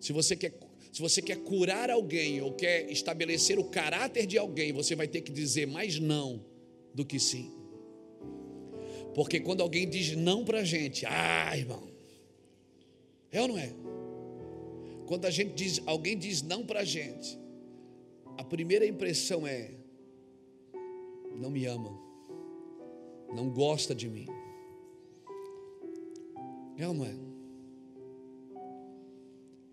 [0.00, 0.52] Se você quer,
[0.92, 5.20] se você quer curar alguém ou quer estabelecer o caráter de alguém, você vai ter
[5.20, 6.44] que dizer mais não
[6.92, 7.52] do que sim.
[9.14, 11.88] Porque quando alguém diz não para a gente, ah, irmão,
[13.30, 13.72] é ou não é?
[15.06, 17.38] Quando a gente diz, alguém diz não para a gente,
[18.36, 19.70] a primeira impressão é:
[21.36, 21.96] não me ama,
[23.32, 24.39] não gosta de mim.
[26.80, 27.14] É ou não é?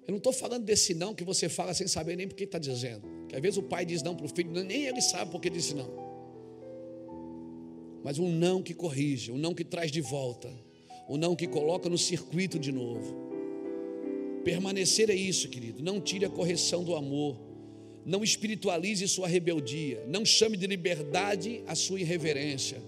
[0.05, 3.07] Eu não estou falando desse não que você fala sem saber nem porque está dizendo.
[3.29, 5.73] Que às vezes o pai diz não para o filho, nem ele sabe porque disse
[5.73, 5.89] não.
[8.03, 10.51] Mas um não que corrige, um não que traz de volta,
[11.07, 13.15] um não que coloca no circuito de novo.
[14.43, 15.81] Permanecer é isso, querido.
[15.81, 17.37] Não tire a correção do amor.
[18.05, 20.05] Não espiritualize sua rebeldia.
[20.07, 22.81] Não chame de liberdade a sua irreverência.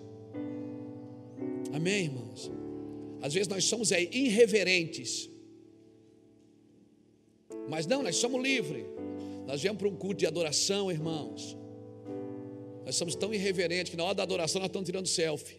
[1.73, 2.59] Amém, irmãos?
[3.21, 5.29] Às vezes nós somos é, irreverentes.
[7.67, 8.86] Mas não, nós somos livres.
[9.45, 11.58] Nós viemos para um culto de adoração, irmãos.
[12.86, 15.58] Nós somos tão irreverentes que na hora da adoração nós estamos tirando selfie.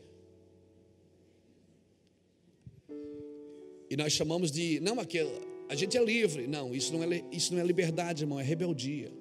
[3.90, 5.30] E nós chamamos de, não, aquele,
[5.68, 6.46] a gente é livre.
[6.46, 9.12] Não, isso não é, isso não é liberdade, irmão, é rebeldia.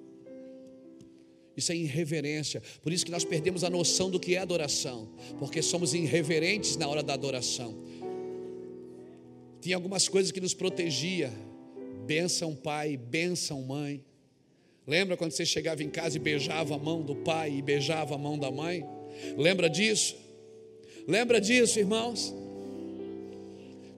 [1.57, 2.61] Isso é irreverência.
[2.81, 6.87] Por isso que nós perdemos a noção do que é adoração, porque somos irreverentes na
[6.87, 7.77] hora da adoração.
[9.61, 11.31] Tinha algumas coisas que nos protegia.
[12.05, 14.03] Benção pai, benção mãe.
[14.87, 18.17] Lembra quando você chegava em casa e beijava a mão do pai e beijava a
[18.17, 18.83] mão da mãe?
[19.37, 20.15] Lembra disso?
[21.07, 22.33] Lembra disso, irmãos?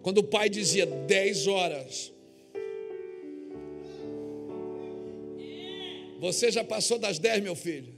[0.01, 2.11] Quando o pai dizia 10 horas,
[6.21, 7.91] Você já passou das 10, meu filho?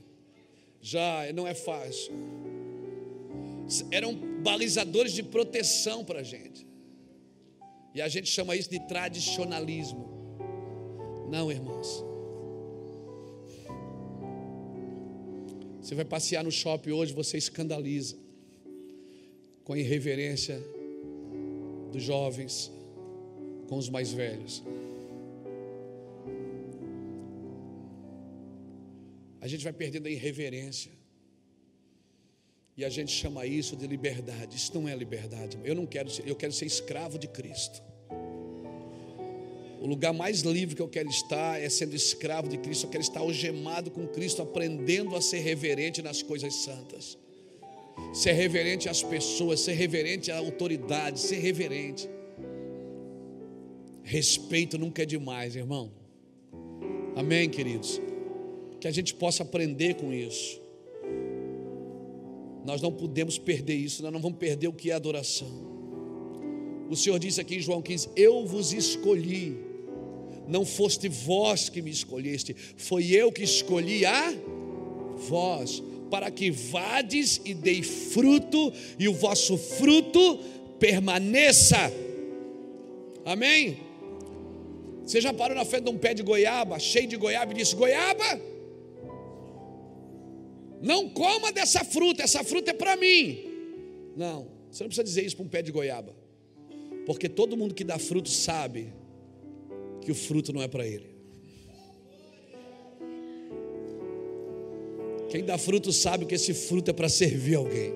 [0.81, 2.13] Já, não é fácil.
[3.91, 6.65] Eram balizadores de proteção para a gente.
[7.93, 10.07] E a gente chama isso de tradicionalismo.
[11.29, 12.03] Não, irmãos.
[15.81, 18.15] Você vai passear no shopping hoje, você escandaliza
[19.63, 20.61] com a irreverência
[21.91, 22.71] dos jovens
[23.67, 24.63] com os mais velhos.
[29.43, 30.89] a gente vai perdendo a irreverência.
[32.75, 34.57] E a gente chama isso de liberdade.
[34.57, 35.57] Isso não é liberdade.
[35.63, 37.81] Eu não quero ser, eu quero ser escravo de Cristo.
[39.79, 42.85] O lugar mais livre que eu quero estar é sendo escravo de Cristo.
[42.85, 47.17] Eu quero estar algemado com Cristo, aprendendo a ser reverente nas coisas santas.
[48.13, 52.09] ser reverente às pessoas, ser reverente à autoridade, ser reverente.
[54.03, 55.91] Respeito nunca é demais, irmão.
[57.15, 58.01] Amém, queridos?
[58.79, 60.62] Que a gente possa aprender com isso.
[62.65, 65.47] Nós não podemos perder isso, nós não vamos perder o que é adoração.
[66.89, 69.57] O Senhor disse aqui em João 15: Eu vos escolhi,
[70.47, 74.33] não foste vós que me escolheste, foi eu que escolhi a
[75.27, 80.37] vós para que vades e dei fruto, e o vosso fruto
[80.79, 81.91] permaneça.
[83.25, 83.79] Amém?
[85.05, 87.75] Você já parou na frente de um pé de goiaba, cheio de goiaba, e disse:
[87.75, 88.39] Goiaba,
[90.83, 93.45] não coma dessa fruta, essa fruta é para mim.
[94.17, 96.13] Não, você não precisa dizer isso para um pé de goiaba,
[97.05, 98.93] porque todo mundo que dá fruto sabe
[100.01, 101.13] que o fruto não é para ele.
[105.29, 107.93] Quem dá fruto sabe que esse fruto é para servir alguém.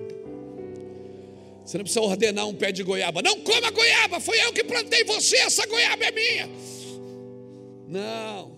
[1.64, 3.20] Você não precisa ordenar um pé de goiaba.
[3.20, 6.48] Não coma goiaba, foi eu que plantei você, essa goiaba é minha.
[7.86, 8.57] Não.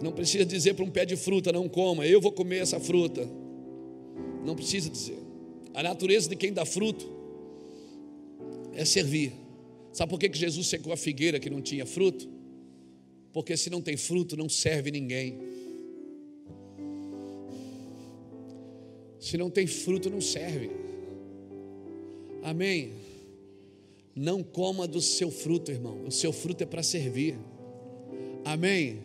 [0.00, 3.28] Não precisa dizer para um pé de fruta, não coma, eu vou comer essa fruta.
[4.44, 5.18] Não precisa dizer.
[5.72, 7.06] A natureza de quem dá fruto
[8.74, 9.32] é servir.
[9.92, 12.28] Sabe por que Jesus secou a figueira que não tinha fruto?
[13.32, 15.38] Porque se não tem fruto, não serve ninguém.
[19.18, 20.70] Se não tem fruto, não serve.
[22.42, 22.92] Amém.
[24.14, 26.04] Não coma do seu fruto, irmão.
[26.06, 27.36] O seu fruto é para servir.
[28.44, 29.00] Amém.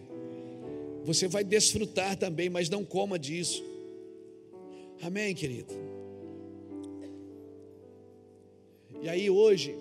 [1.03, 3.63] Você vai desfrutar também, mas não coma disso.
[5.01, 5.73] Amém, querido.
[9.01, 9.75] E aí hoje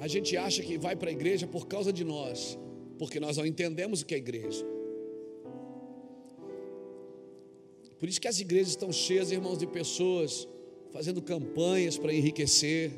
[0.00, 2.58] a gente acha que vai para a igreja por causa de nós,
[2.98, 4.64] porque nós não entendemos o que é igreja.
[7.98, 10.46] Por isso que as igrejas estão cheias, irmãos, de pessoas
[10.92, 12.90] fazendo campanhas para enriquecer,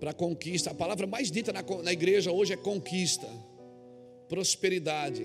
[0.00, 0.70] para conquista.
[0.70, 3.28] A palavra mais dita na, na igreja hoje é conquista,
[4.34, 5.24] prosperidade.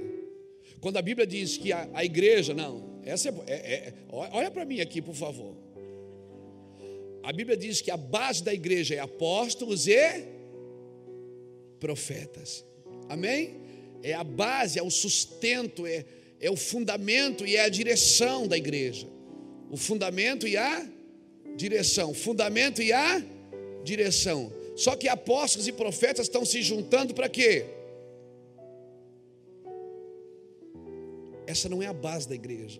[0.79, 4.63] Quando a Bíblia diz que a, a igreja, não, essa é, é, é olha para
[4.65, 5.55] mim aqui, por favor.
[7.23, 10.25] A Bíblia diz que a base da igreja é apóstolos e
[11.79, 12.63] profetas.
[13.09, 13.55] Amém?
[14.03, 16.05] É a base, é o sustento, é,
[16.39, 19.07] é o fundamento e é a direção da igreja.
[19.71, 20.87] O fundamento e a
[21.55, 22.13] direção.
[22.13, 23.23] Fundamento e a
[23.83, 24.53] direção.
[24.75, 27.78] Só que apóstolos e profetas estão se juntando para quê?
[31.49, 32.79] Essa não é a base da igreja.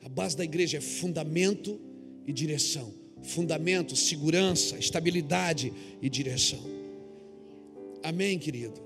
[0.00, 1.80] A base da igreja é fundamento
[2.24, 2.94] e direção.
[3.20, 6.62] Fundamento, segurança, estabilidade e direção.
[8.00, 8.80] Amém, querido?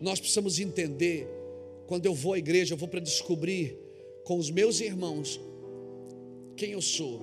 [0.00, 1.26] Nós precisamos entender
[1.88, 3.76] quando eu vou à igreja, eu vou para descobrir
[4.22, 5.40] com os meus irmãos
[6.56, 7.20] quem eu sou,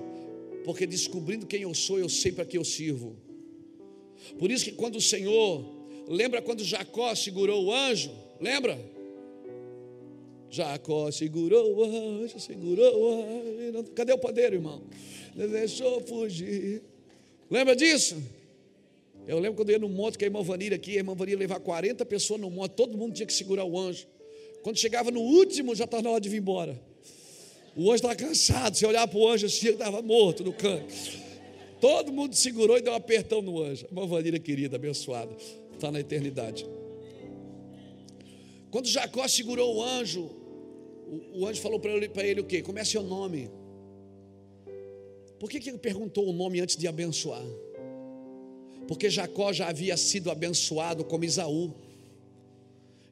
[0.66, 3.16] porque descobrindo quem eu sou, eu sei para que eu sirvo.
[4.38, 5.64] Por isso que quando o Senhor,
[6.06, 8.10] lembra quando Jacó segurou o anjo?
[8.38, 8.92] Lembra?
[10.54, 13.90] Jacó segurou o anjo, segurou o anjo.
[13.94, 14.82] Cadê o padeiro, irmão?
[15.34, 16.80] Deixou fugir.
[17.50, 18.16] Lembra disso?
[19.26, 21.38] Eu lembro quando eu ia no monte com a irmã Vanira aqui, a irmã Vanira
[21.38, 24.06] levar 40 pessoas no monte, todo mundo tinha que segurar o anjo.
[24.62, 26.80] Quando chegava no último, já estava na hora de vir embora.
[27.76, 28.76] O anjo estava cansado.
[28.76, 30.94] Você olhava para o anjo assim, ele estava morto no canto.
[31.80, 33.86] Todo mundo segurou e deu um apertão no anjo.
[33.90, 35.34] Uma vanilha querida, abençoada.
[35.72, 36.64] Está na eternidade.
[38.70, 40.30] Quando Jacó segurou o anjo,
[41.32, 42.62] o, o anjo falou para ele, ele o quê?
[42.62, 43.50] Como é seu nome?
[45.38, 47.44] Por que, que ele perguntou o nome antes de abençoar?
[48.88, 51.74] Porque Jacó já havia sido abençoado como Isaú.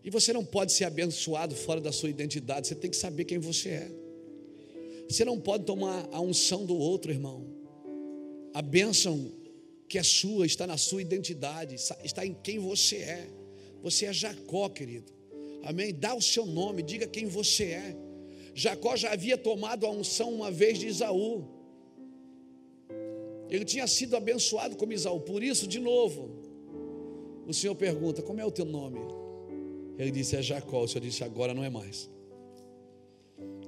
[0.05, 3.39] E você não pode ser abençoado fora da sua identidade, você tem que saber quem
[3.39, 3.91] você é.
[5.09, 7.45] Você não pode tomar a unção do outro, irmão.
[8.55, 9.31] A bênção
[9.89, 13.29] que é sua está na sua identidade, está em quem você é.
[13.83, 15.13] Você é Jacó, querido.
[15.65, 15.95] Amém?
[15.95, 17.97] Dá o seu nome, diga quem você é.
[18.55, 21.45] Jacó já havia tomado a unção uma vez de Isaú.
[23.49, 25.21] Ele tinha sido abençoado como Isaú.
[25.21, 26.31] Por isso, de novo,
[27.47, 29.01] o Senhor pergunta: Como é o teu nome?
[29.99, 30.83] Ele disse: É Jacó.
[30.83, 32.11] O Senhor disse: Agora não é mais.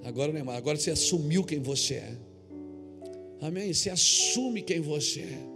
[0.02, 0.58] Agora não é mais.
[0.58, 2.18] Agora você assumiu quem você é.
[3.40, 3.72] Amém?
[3.72, 5.54] Você assume quem você é.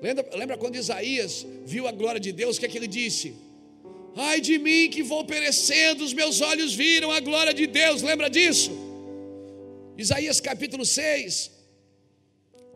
[0.00, 2.56] Lembra, lembra quando Isaías viu a glória de Deus?
[2.56, 3.34] O que é que ele disse?
[4.26, 8.02] Ai de mim que vou perecendo, os meus olhos viram a glória de Deus.
[8.02, 8.72] Lembra disso?
[9.96, 11.52] Isaías capítulo 6.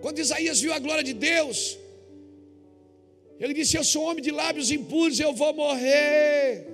[0.01, 1.77] Quando Isaías viu a glória de Deus,
[3.41, 6.69] ele disse: Eu sou homem de lábios impuros, eu vou morrer.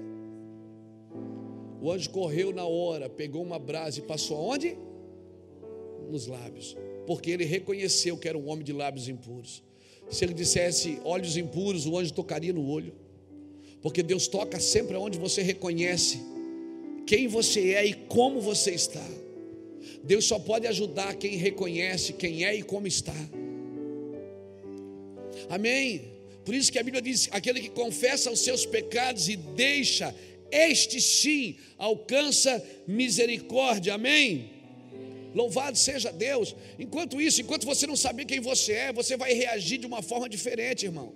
[1.80, 4.76] O anjo correu na hora, pegou uma brasa e passou aonde?
[6.10, 6.76] Nos lábios.
[7.06, 9.62] Porque ele reconheceu que era um homem de lábios impuros.
[10.10, 13.07] Se ele dissesse olhos impuros, o anjo tocaria no olho.
[13.82, 16.20] Porque Deus toca sempre onde você reconhece
[17.06, 19.06] quem você é e como você está.
[20.02, 23.14] Deus só pode ajudar quem reconhece quem é e como está.
[25.48, 26.02] Amém?
[26.44, 30.14] Por isso que a Bíblia diz: aquele que confessa os seus pecados e deixa,
[30.50, 33.94] este sim alcança misericórdia.
[33.94, 34.50] Amém?
[35.34, 36.54] Louvado seja Deus.
[36.78, 40.28] Enquanto isso, enquanto você não saber quem você é, você vai reagir de uma forma
[40.28, 41.14] diferente, irmão.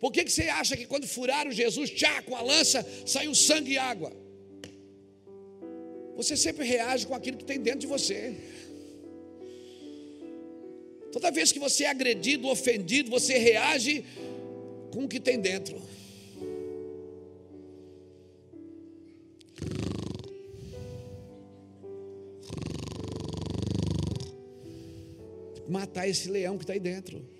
[0.00, 3.72] Por que, que você acha que quando furaram Jesus, tchá, com a lança, saiu sangue
[3.72, 4.12] e água?
[6.16, 8.34] Você sempre reage com aquilo que tem dentro de você.
[11.12, 14.04] Toda vez que você é agredido, ofendido, você reage
[14.92, 15.80] com o que tem dentro.
[25.68, 27.35] Matar esse leão que está aí dentro.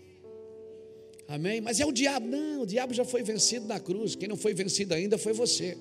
[1.28, 1.60] Amém?
[1.60, 2.26] Mas é o diabo.
[2.26, 4.14] Não, o diabo já foi vencido na cruz.
[4.14, 5.76] Quem não foi vencido ainda foi você.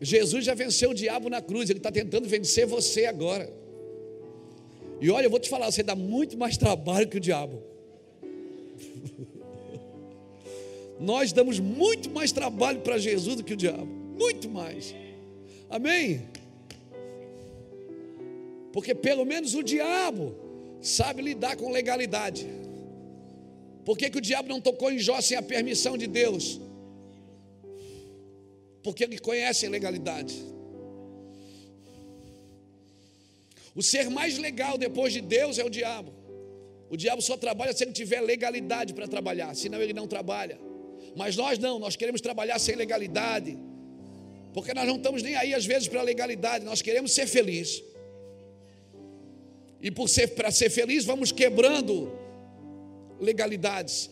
[0.00, 1.68] Jesus já venceu o diabo na cruz.
[1.70, 3.52] Ele está tentando vencer você agora.
[5.00, 7.60] E olha, eu vou te falar, você dá muito mais trabalho que o diabo.
[11.00, 13.86] Nós damos muito mais trabalho para Jesus do que o diabo.
[13.86, 14.94] Muito mais.
[15.68, 16.22] Amém?
[18.72, 20.43] Porque pelo menos o diabo
[20.84, 22.46] sabe lidar com legalidade.
[23.84, 26.60] Por que, que o diabo não tocou em Jó sem a permissão de Deus?
[28.82, 30.34] Porque ele conhece a legalidade.
[33.74, 36.12] O ser mais legal depois de Deus é o diabo.
[36.90, 40.58] O diabo só trabalha se ele tiver legalidade para trabalhar, senão ele não trabalha.
[41.16, 43.58] Mas nós não, nós queremos trabalhar sem legalidade,
[44.52, 47.82] porque nós não estamos nem aí às vezes para a legalidade, nós queremos ser felizes.
[49.84, 52.10] E por ser para ser feliz, vamos quebrando
[53.20, 54.08] legalidades.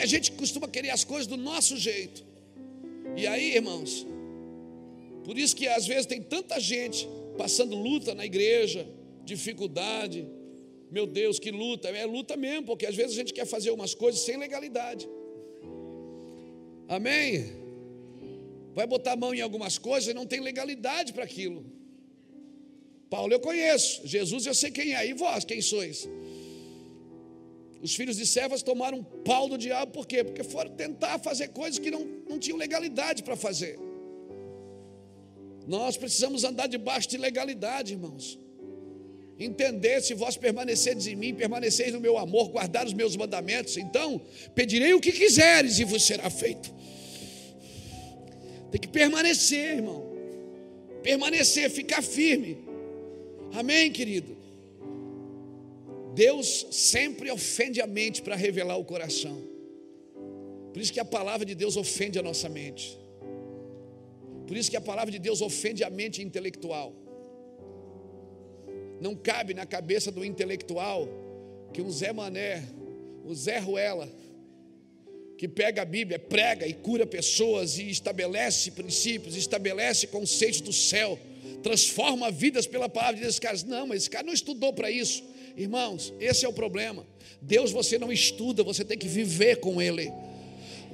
[0.00, 2.24] A gente costuma querer as coisas do nosso jeito.
[3.16, 4.06] E aí, irmãos,
[5.24, 8.86] por isso que às vezes tem tanta gente passando luta na igreja,
[9.24, 10.28] dificuldade.
[10.88, 11.88] Meu Deus, que luta!
[11.88, 15.08] É luta mesmo, porque às vezes a gente quer fazer umas coisas sem legalidade.
[16.86, 17.50] Amém?
[18.74, 21.79] Vai botar a mão em algumas coisas e não tem legalidade para aquilo.
[23.10, 26.08] Paulo eu conheço, Jesus eu sei quem é, e vós quem sois?
[27.82, 30.22] Os filhos de servas tomaram pau do diabo, por quê?
[30.22, 33.78] Porque foram tentar fazer coisas que não, não tinham legalidade para fazer.
[35.66, 38.38] Nós precisamos andar debaixo de legalidade, irmãos.
[39.38, 44.20] Entender se vós permaneceres em mim, permaneceis no meu amor, guardar os meus mandamentos, então
[44.54, 46.72] pedirei o que quiseres e vos será feito.
[48.70, 50.06] Tem que permanecer, irmão.
[51.02, 52.69] Permanecer, ficar firme.
[53.52, 54.36] Amém, querido?
[56.14, 59.42] Deus sempre ofende a mente para revelar o coração.
[60.72, 62.98] Por isso que a palavra de Deus ofende a nossa mente.
[64.46, 66.94] Por isso que a palavra de Deus ofende a mente intelectual.
[69.00, 71.08] Não cabe na cabeça do intelectual
[71.72, 72.64] que um Zé Mané,
[73.24, 74.08] um Zé Ruela,
[75.38, 81.18] que pega a Bíblia, prega e cura pessoas e estabelece princípios, estabelece conceitos do céu
[81.62, 83.34] transforma vidas pela palavra de Deus.
[83.34, 85.22] Esse cara, não, mas esse cara não estudou para isso.
[85.56, 87.06] Irmãos, esse é o problema.
[87.40, 90.12] Deus você não estuda, você tem que viver com Ele.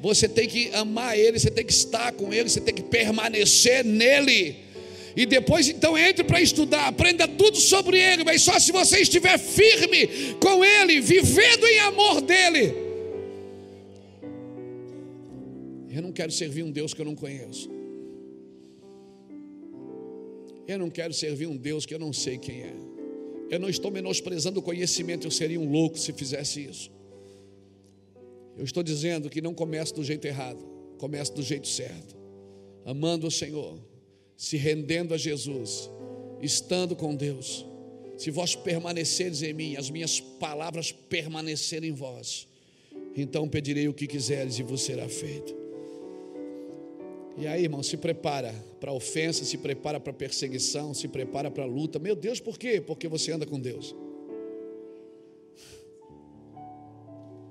[0.01, 3.85] Você tem que amar Ele, você tem que estar com Ele, você tem que permanecer
[3.85, 4.57] nele.
[5.17, 9.39] E depois então entre para estudar, aprenda tudo sobre Ele, mas só se você estiver
[9.39, 12.75] firme com Ele, vivendo em amor dEle.
[15.91, 17.76] Eu não quero servir um Deus que eu não conheço.
[20.67, 22.75] Eu não quero servir um Deus que eu não sei quem é.
[23.49, 26.91] Eu não estou menosprezando o conhecimento, eu seria um louco se fizesse isso.
[28.57, 30.59] Eu estou dizendo que não comece do jeito errado,
[30.99, 32.17] comece do jeito certo,
[32.85, 33.79] amando o Senhor,
[34.37, 35.91] se rendendo a Jesus,
[36.43, 37.65] estando com Deus.
[38.17, 42.49] Se vós permaneceres em mim, as minhas palavras permanecerem em vós,
[43.15, 45.66] então pedirei o que quiseres e vos será feito.
[47.39, 51.99] E aí, irmão, se prepara para ofensa, se prepara para perseguição, se prepara para luta.
[51.99, 52.81] Meu Deus, por quê?
[52.81, 53.95] Porque você anda com Deus.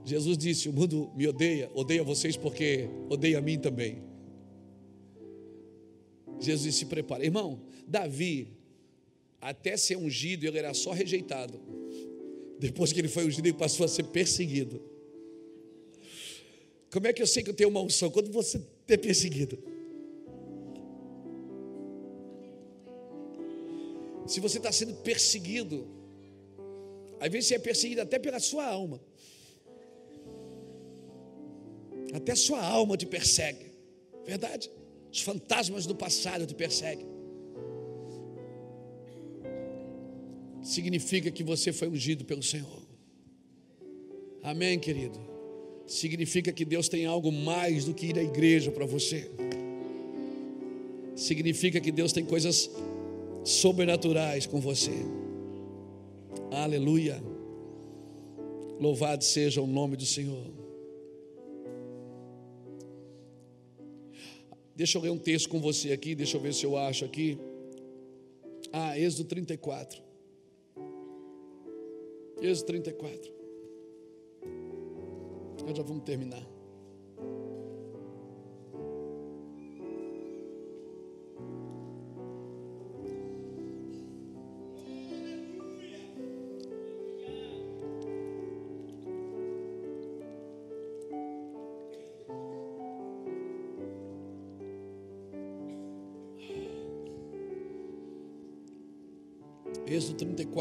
[0.03, 4.03] Jesus disse: O mundo me odeia, odeia vocês porque odeia a mim também.
[6.39, 7.23] Jesus Se prepara.
[7.23, 8.49] Irmão, Davi,
[9.39, 11.59] até ser ungido, ele era só rejeitado.
[12.59, 14.81] Depois que ele foi ungido, ele passou a ser perseguido.
[16.91, 18.09] Como é que eu sei que eu tenho uma unção?
[18.09, 19.74] Quando você é perseguido.
[24.25, 25.87] Se você está sendo perseguido,
[27.19, 28.99] às vezes você é perseguido até pela sua alma.
[32.13, 33.71] Até a sua alma te persegue.
[34.25, 34.71] Verdade?
[35.11, 37.05] Os fantasmas do passado te perseguem.
[40.61, 42.81] Significa que você foi ungido pelo Senhor.
[44.41, 45.19] Amém, querido?
[45.85, 49.29] Significa que Deus tem algo mais do que ir à igreja para você.
[51.15, 52.69] Significa que Deus tem coisas
[53.45, 54.91] sobrenaturais com você.
[56.51, 57.23] Aleluia.
[58.79, 60.51] Louvado seja o nome do Senhor.
[64.75, 67.37] Deixa eu ler um texto com você aqui, deixa eu ver se eu acho aqui.
[68.73, 70.01] Ah, Êxodo 34.
[72.41, 73.31] Êxodo 34.
[75.65, 76.54] Nós já vamos terminar.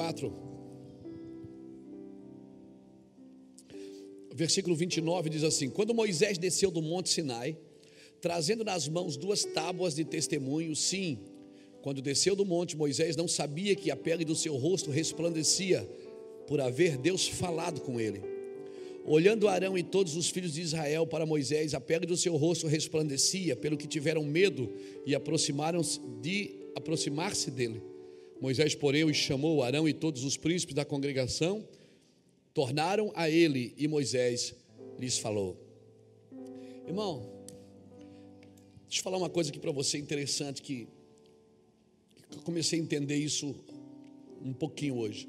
[0.05, 0.33] Êxodo 34,
[4.35, 7.57] versículo 29 diz assim: Quando Moisés desceu do monte Sinai,
[8.21, 11.19] trazendo nas mãos duas tábuas de testemunho, sim,
[11.83, 15.89] quando desceu do monte, Moisés não sabia que a pele do seu rosto resplandecia,
[16.47, 18.21] por haver Deus falado com ele.
[19.07, 22.67] Olhando Arão e todos os filhos de Israel para Moisés, a pele do seu rosto
[22.67, 24.73] resplandecia, pelo que tiveram medo
[25.05, 27.94] e aproximaram-se de aproximar-se dele.
[28.45, 31.67] Moisés, porém, os chamou Arão e todos os príncipes da congregação,
[32.53, 34.55] tornaram a ele e Moisés
[34.99, 35.57] lhes falou.
[36.87, 37.27] Irmão,
[38.87, 40.87] deixa eu falar uma coisa aqui para você interessante que
[42.31, 43.57] eu comecei a entender isso
[44.43, 45.27] um pouquinho hoje.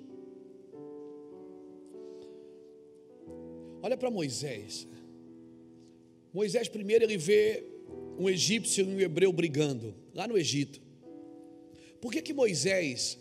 [3.82, 4.86] Olha para Moisés.
[6.34, 7.64] Moisés primeiro ele vê
[8.20, 10.85] um egípcio e um hebreu brigando lá no Egito.
[12.02, 13.18] Por que, que Moisés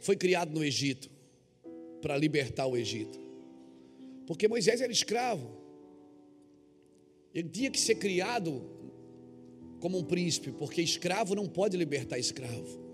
[0.00, 1.10] foi criado no Egito?
[2.00, 3.18] Para libertar o Egito.
[4.26, 5.50] Porque Moisés era escravo.
[7.34, 8.62] Ele tinha que ser criado
[9.80, 12.84] como um príncipe, porque escravo não pode libertar escravo.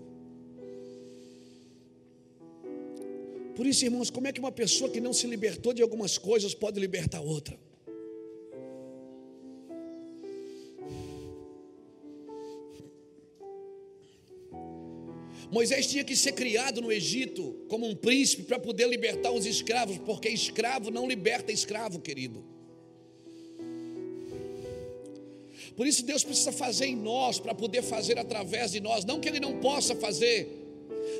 [3.55, 6.53] Por isso, irmãos, como é que uma pessoa que não se libertou de algumas coisas
[6.53, 7.57] pode libertar outra?
[15.51, 19.97] Moisés tinha que ser criado no Egito como um príncipe para poder libertar os escravos,
[19.97, 22.41] porque escravo não liberta escravo, querido.
[25.75, 29.27] Por isso Deus precisa fazer em nós para poder fazer através de nós, não que
[29.27, 30.47] ele não possa fazer,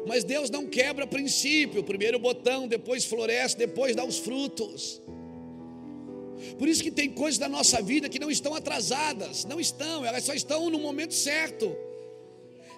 [0.08, 5.02] mas Deus não quebra princípio, primeiro botão, depois floresce, depois dá os frutos.
[6.58, 10.24] Por isso que tem coisas da nossa vida que não estão atrasadas, não estão, elas
[10.24, 11.76] só estão no momento certo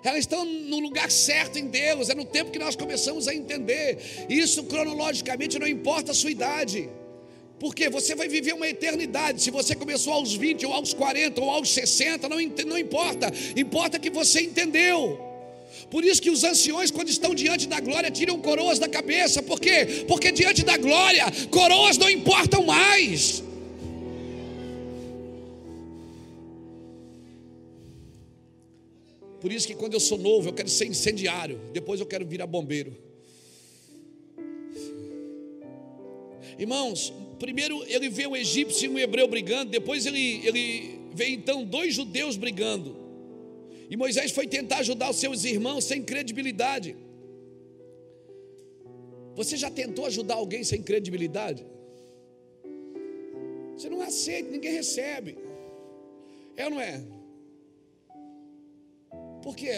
[0.03, 3.97] elas estão no lugar certo em Deus, é no tempo que nós começamos a entender.
[4.29, 6.89] Isso cronologicamente não importa a sua idade.
[7.59, 9.41] Porque você vai viver uma eternidade.
[9.41, 13.31] Se você começou aos 20, ou aos 40, ou aos 60, não, não importa.
[13.55, 15.17] Importa que você entendeu.
[15.89, 19.41] Por isso que os anciões, quando estão diante da glória, tiram coroas da cabeça.
[19.41, 20.03] Por quê?
[20.07, 23.43] Porque diante da glória, coroas não importam mais.
[29.43, 32.47] Por isso que quando eu sou novo, eu quero ser incendiário, depois eu quero virar
[32.47, 32.95] bombeiro.
[36.57, 41.65] Irmãos, primeiro ele vê um egípcio e um hebreu brigando, depois ele, ele vê então
[41.65, 42.95] dois judeus brigando.
[43.89, 46.95] E Moisés foi tentar ajudar os seus irmãos sem credibilidade.
[49.35, 51.65] Você já tentou ajudar alguém sem credibilidade?
[53.75, 55.37] Você não aceita, ninguém recebe.
[56.55, 57.03] É ou não é?
[59.45, 59.77] Por quê?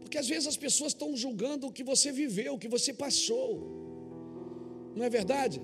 [0.00, 3.48] Porque às vezes as pessoas estão julgando o que você viveu, o que você passou.
[4.96, 5.60] Não é verdade?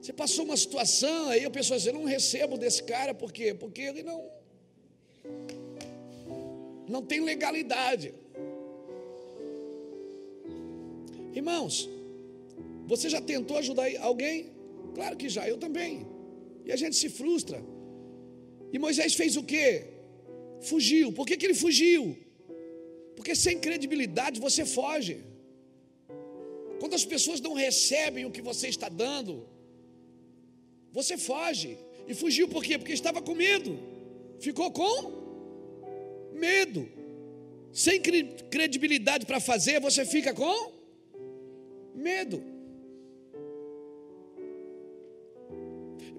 [0.00, 3.54] Você passou uma situação, aí a pessoa diz, eu não recebo desse cara, por quê?
[3.54, 4.18] Porque ele não
[6.86, 8.12] não tem legalidade.
[11.32, 11.88] Irmãos,
[12.86, 14.50] você já tentou ajudar alguém?
[14.94, 16.06] Claro que já, eu também.
[16.64, 17.62] E a gente se frustra.
[18.72, 19.93] E Moisés fez o quê?
[20.60, 21.12] Fugiu.
[21.12, 22.16] Por que, que ele fugiu?
[23.16, 25.18] Porque sem credibilidade você foge.
[26.80, 29.46] Quando as pessoas não recebem o que você está dando,
[30.92, 31.78] você foge.
[32.06, 32.78] E fugiu por quê?
[32.78, 33.78] Porque estava com medo.
[34.40, 35.12] Ficou com
[36.32, 36.88] medo.
[37.72, 38.00] Sem
[38.50, 40.72] credibilidade para fazer, você fica com
[41.94, 42.42] medo.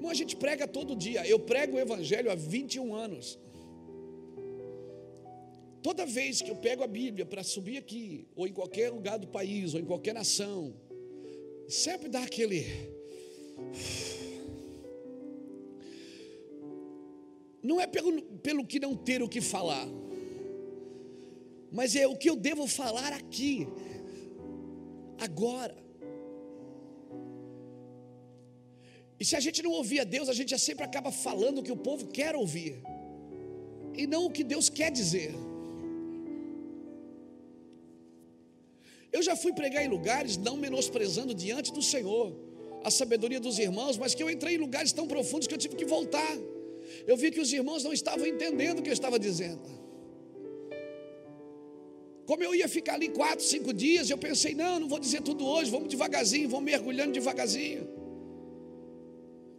[0.05, 1.25] Irmão, a gente prega todo dia.
[1.25, 3.39] Eu prego o Evangelho há 21 anos.
[5.85, 9.27] Toda vez que eu pego a Bíblia para subir aqui, ou em qualquer lugar do
[9.27, 10.73] país, ou em qualquer nação,
[11.67, 12.61] sempre dá aquele.
[17.61, 19.87] Não é pelo, pelo que não ter o que falar,
[21.71, 23.67] mas é o que eu devo falar aqui,
[25.19, 25.77] agora.
[29.19, 31.71] E se a gente não ouvir a Deus, a gente sempre acaba falando o que
[31.71, 32.81] o povo quer ouvir,
[33.95, 35.35] e não o que Deus quer dizer.
[39.11, 42.35] Eu já fui pregar em lugares, não menosprezando diante do Senhor
[42.83, 45.75] a sabedoria dos irmãos, mas que eu entrei em lugares tão profundos que eu tive
[45.75, 46.37] que voltar.
[47.07, 49.61] Eu vi que os irmãos não estavam entendendo o que eu estava dizendo.
[52.25, 55.45] Como eu ia ficar ali quatro, cinco dias, eu pensei, não, não vou dizer tudo
[55.45, 57.87] hoje, vamos devagarzinho, vamos mergulhando devagarzinho.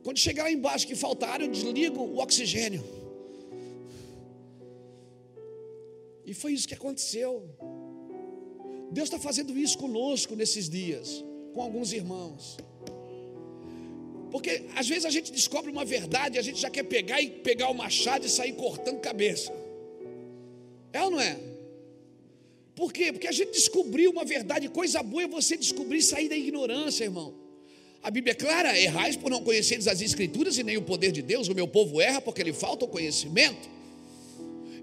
[0.02, 2.84] Quando chegar lá embaixo que falta ar, eu desligo o oxigênio.
[6.24, 7.48] E foi isso que aconteceu.
[8.90, 12.56] Deus está fazendo isso conosco nesses dias, com alguns irmãos.
[14.30, 17.70] Porque às vezes a gente descobre uma verdade, a gente já quer pegar e pegar
[17.70, 19.52] o machado e sair cortando cabeça.
[20.92, 21.38] É ou não é?
[22.74, 23.12] Por quê?
[23.12, 27.04] Porque a gente descobriu uma verdade, coisa boa é você descobrir e sair da ignorância,
[27.04, 27.34] irmão.
[28.02, 31.22] A Bíblia é clara: errais por não conheceres as Escrituras e nem o poder de
[31.22, 31.48] Deus.
[31.48, 33.75] O meu povo erra porque lhe falta o conhecimento.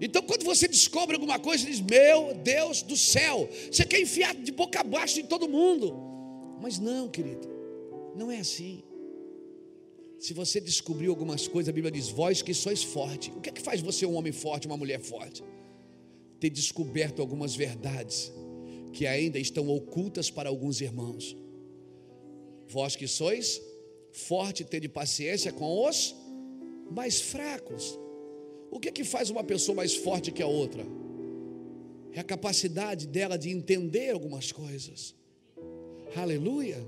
[0.00, 4.52] Então, quando você descobre alguma coisa, diz: Meu Deus do céu, você quer enfiar de
[4.52, 5.94] boca abaixo em todo mundo.
[6.60, 7.48] Mas não, querido,
[8.16, 8.82] não é assim.
[10.18, 13.30] Se você descobriu algumas coisas, a Bíblia diz: Vós que sois forte.
[13.36, 15.42] O que é que faz você um homem forte, uma mulher forte?
[16.40, 18.32] Ter descoberto algumas verdades
[18.92, 21.36] que ainda estão ocultas para alguns irmãos.
[22.68, 23.60] Vós que sois
[24.12, 26.14] forte, de paciência com os
[26.90, 27.98] mais fracos.
[28.74, 30.84] O que é que faz uma pessoa mais forte que a outra?
[32.12, 35.14] É a capacidade dela de entender algumas coisas.
[36.16, 36.84] Aleluia.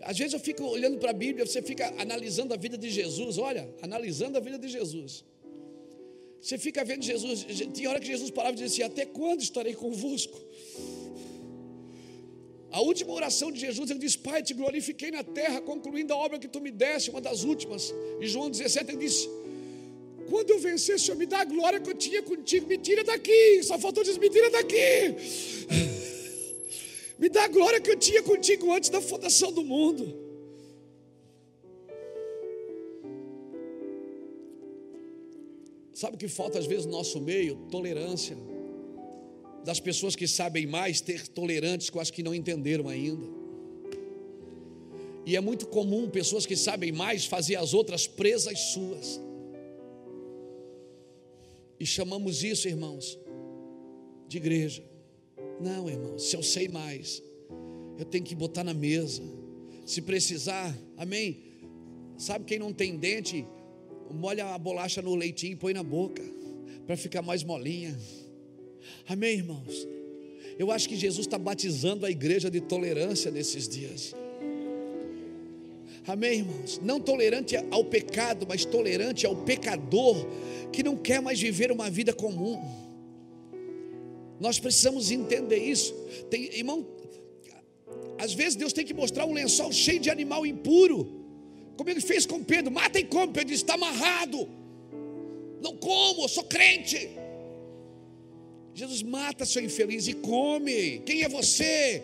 [0.00, 3.36] Às vezes eu fico olhando para a Bíblia, você fica analisando a vida de Jesus,
[3.36, 5.22] olha, analisando a vida de Jesus.
[6.40, 9.74] Você fica vendo Jesus, tinha hora que Jesus parava e dizia assim: Até quando estarei
[9.74, 10.40] convosco?
[12.70, 16.38] A última oração de Jesus, ele diz: Pai, te glorifiquei na terra, concluindo a obra
[16.38, 17.92] que tu me deste, uma das últimas.
[18.22, 19.28] Em João 17, ele disse:
[20.30, 22.66] quando eu vencer, Senhor, me dá a glória que eu tinha contigo.
[22.68, 23.62] Me tira daqui.
[23.64, 25.16] Só faltou dizer, me tira daqui.
[27.18, 30.04] Me dá a glória que eu tinha contigo antes da fundação do mundo.
[35.92, 37.56] Sabe o que falta às vezes no nosso meio?
[37.70, 38.38] Tolerância.
[39.64, 43.26] Das pessoas que sabem mais ter tolerantes com as que não entenderam ainda.
[45.26, 49.20] E é muito comum pessoas que sabem mais fazer as outras presas suas.
[51.80, 53.18] E chamamos isso, irmãos,
[54.28, 54.84] de igreja.
[55.58, 57.22] Não, irmãos, se eu sei mais,
[57.98, 59.22] eu tenho que botar na mesa.
[59.86, 61.42] Se precisar, amém?
[62.18, 63.46] Sabe quem não tem dente?
[64.10, 66.22] Molha a bolacha no leitinho e põe na boca,
[66.86, 67.98] para ficar mais molinha.
[69.08, 69.88] Amém, irmãos?
[70.58, 74.14] Eu acho que Jesus está batizando a igreja de tolerância nesses dias.
[76.06, 76.80] Amém, irmãos?
[76.82, 80.26] Não tolerante ao pecado, mas tolerante ao pecador
[80.72, 82.60] que não quer mais viver uma vida comum.
[84.38, 85.92] Nós precisamos entender isso.
[86.30, 86.86] Tem, irmão,
[88.18, 91.20] às vezes Deus tem que mostrar um lençol cheio de animal impuro.
[91.76, 93.32] Como ele fez com Pedro, mata e come.
[93.32, 94.48] Pedro está amarrado.
[95.62, 97.10] Não como, sou crente.
[98.74, 101.00] Jesus mata seu infeliz e come.
[101.00, 102.02] Quem é você?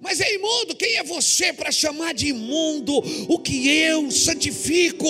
[0.00, 0.76] Mas é imundo.
[0.76, 2.92] Quem é você para chamar de imundo
[3.28, 5.06] o que eu santifico?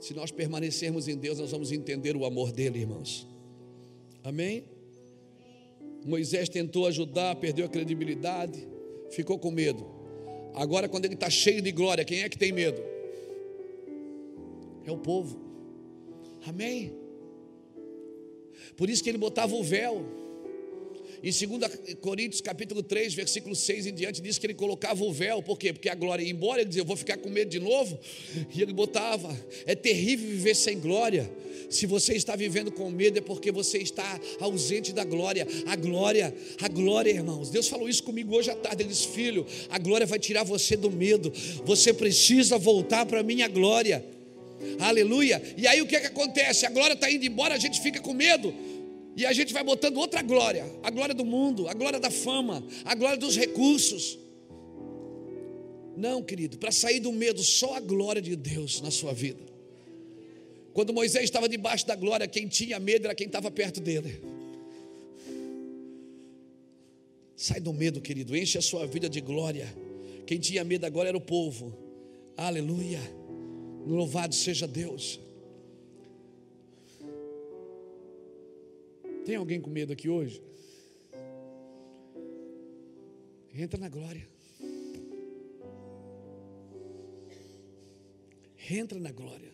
[0.00, 3.26] Se nós permanecermos em Deus, nós vamos entender o amor dele, irmãos.
[4.22, 4.64] Amém?
[6.04, 8.68] Moisés tentou ajudar, perdeu a credibilidade,
[9.10, 9.86] ficou com medo.
[10.54, 12.82] Agora, quando ele está cheio de glória, quem é que tem medo?
[14.84, 15.43] É o povo.
[16.46, 16.92] Amém?
[18.76, 20.04] Por isso que ele botava o véu.
[21.22, 25.42] Em 2 Coríntios capítulo 3, versículo 6 em diante, diz que ele colocava o véu,
[25.42, 25.72] por quê?
[25.72, 27.98] Porque a glória ia embora, ele dizia, eu vou ficar com medo de novo,
[28.54, 29.34] e ele botava.
[29.64, 31.30] É terrível viver sem glória.
[31.70, 35.46] Se você está vivendo com medo, é porque você está ausente da glória.
[35.66, 37.48] A glória, a glória, irmãos.
[37.48, 38.82] Deus falou isso comigo hoje à tarde.
[38.82, 41.32] Ele disse, filho, a glória vai tirar você do medo.
[41.64, 44.04] Você precisa voltar para a minha glória.
[44.80, 45.42] Aleluia.
[45.56, 46.66] E aí o que, é que acontece?
[46.66, 48.54] A glória está indo embora, a gente fica com medo.
[49.16, 52.64] E a gente vai botando outra glória, a glória do mundo, a glória da fama,
[52.84, 54.18] a glória dos recursos.
[55.96, 59.40] Não, querido, para sair do medo, só a glória de Deus na sua vida.
[60.72, 64.20] Quando Moisés estava debaixo da glória, quem tinha medo era quem estava perto dele.
[67.36, 69.72] Sai do medo, querido, enche a sua vida de glória.
[70.26, 71.72] Quem tinha medo agora era o povo.
[72.36, 73.00] Aleluia.
[73.86, 75.20] Louvado seja Deus.
[79.24, 80.42] Tem alguém com medo aqui hoje?
[83.54, 84.28] Entra na glória.
[88.70, 89.52] Entra na glória.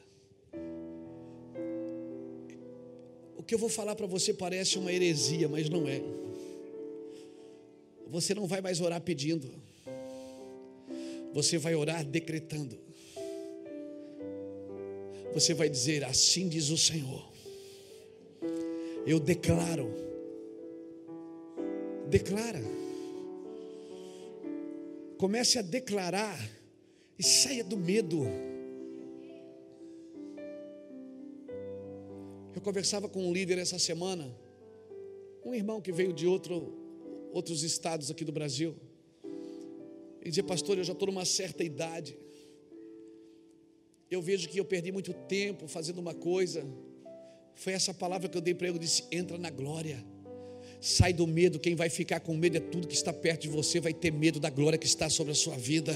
[3.37, 6.01] O que eu vou falar para você parece uma heresia, mas não é.
[8.09, 9.49] Você não vai mais orar pedindo.
[11.33, 12.90] Você vai orar decretando.
[15.33, 17.31] Você vai dizer: Assim diz o Senhor
[19.07, 19.91] eu declaro.
[22.09, 22.61] Declara.
[25.17, 26.39] Comece a declarar
[27.19, 28.23] e saia do medo.
[32.55, 34.35] Eu conversava com um líder essa semana,
[35.45, 36.75] um irmão que veio de outro,
[37.33, 38.75] outros estados aqui do Brasil.
[40.21, 42.19] Ele dizia, pastor, eu já estou numa certa idade.
[44.11, 46.67] Eu vejo que eu perdi muito tempo fazendo uma coisa
[47.61, 50.03] foi essa palavra que eu dei para ele, eu disse: entra na glória.
[50.81, 53.79] Sai do medo, quem vai ficar com medo é tudo que está perto de você,
[53.81, 55.95] vai ter medo da glória que está sobre a sua vida.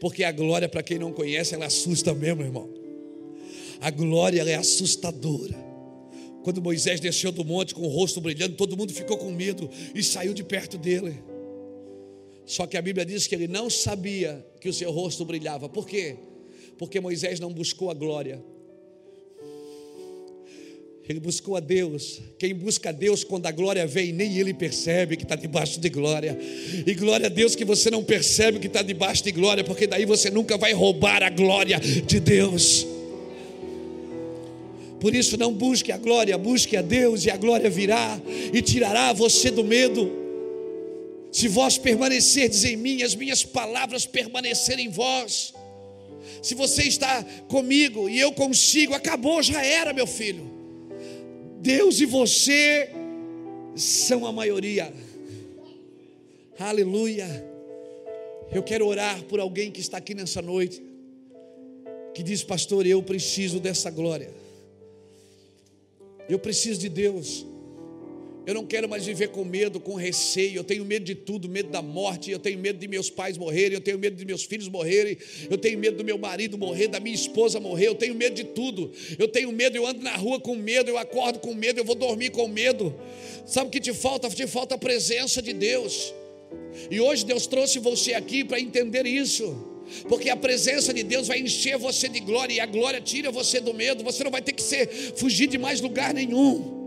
[0.00, 2.68] Porque a glória, para quem não conhece, ela assusta mesmo, irmão.
[3.80, 5.54] A glória é assustadora.
[6.42, 10.02] Quando Moisés desceu do monte com o rosto brilhando, todo mundo ficou com medo e
[10.02, 11.22] saiu de perto dele.
[12.44, 15.68] Só que a Bíblia diz que ele não sabia que o seu rosto brilhava.
[15.68, 16.16] Por quê?
[16.80, 18.42] Porque Moisés não buscou a glória,
[21.06, 22.22] ele buscou a Deus.
[22.38, 25.90] Quem busca a Deus quando a glória vem, nem ele percebe que está debaixo de
[25.90, 26.38] glória.
[26.86, 30.06] E glória a Deus que você não percebe que está debaixo de glória, porque daí
[30.06, 32.86] você nunca vai roubar a glória de Deus.
[35.00, 38.18] Por isso, não busque a glória, busque a Deus, e a glória virá
[38.54, 40.10] e tirará você do medo.
[41.30, 45.52] Se vós permanecerdes em mim, as minhas palavras permanecerem em vós.
[46.42, 50.50] Se você está comigo e eu consigo, acabou, já era, meu filho.
[51.60, 52.90] Deus e você
[53.76, 54.92] são a maioria.
[56.58, 57.26] Aleluia.
[58.52, 60.82] Eu quero orar por alguém que está aqui nessa noite,
[62.14, 64.30] que diz, pastor, eu preciso dessa glória.
[66.28, 67.46] Eu preciso de Deus.
[68.50, 70.56] Eu não quero mais viver com medo, com receio.
[70.56, 72.32] Eu tenho medo de tudo, medo da morte.
[72.32, 73.74] Eu tenho medo de meus pais morrerem.
[73.74, 75.16] Eu tenho medo de meus filhos morrerem.
[75.48, 77.86] Eu tenho medo do meu marido morrer, da minha esposa morrer.
[77.86, 78.90] Eu tenho medo de tudo.
[79.16, 79.76] Eu tenho medo.
[79.76, 80.90] Eu ando na rua com medo.
[80.90, 81.78] Eu acordo com medo.
[81.78, 82.92] Eu vou dormir com medo.
[83.46, 84.28] Sabe o que te falta?
[84.28, 86.12] Te falta a presença de Deus.
[86.90, 89.64] E hoje Deus trouxe você aqui para entender isso.
[90.08, 93.60] Porque a presença de Deus vai encher você de glória e a glória tira você
[93.60, 94.02] do medo.
[94.02, 96.79] Você não vai ter que ser fugir de mais lugar nenhum.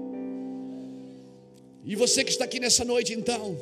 [1.86, 3.58] E você que está aqui nessa noite, então,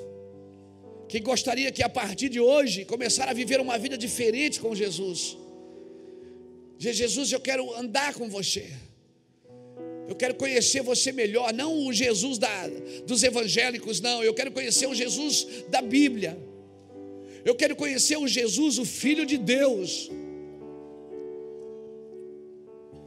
[1.07, 5.37] que gostaria que a partir de hoje começar a viver uma vida diferente com Jesus.
[6.77, 8.65] Jesus, eu quero andar com você.
[10.07, 12.67] Eu quero conhecer você melhor, não o Jesus da,
[13.05, 14.23] dos evangélicos, não.
[14.23, 16.37] Eu quero conhecer o Jesus da Bíblia.
[17.43, 20.11] Eu quero conhecer o Jesus, o Filho de Deus,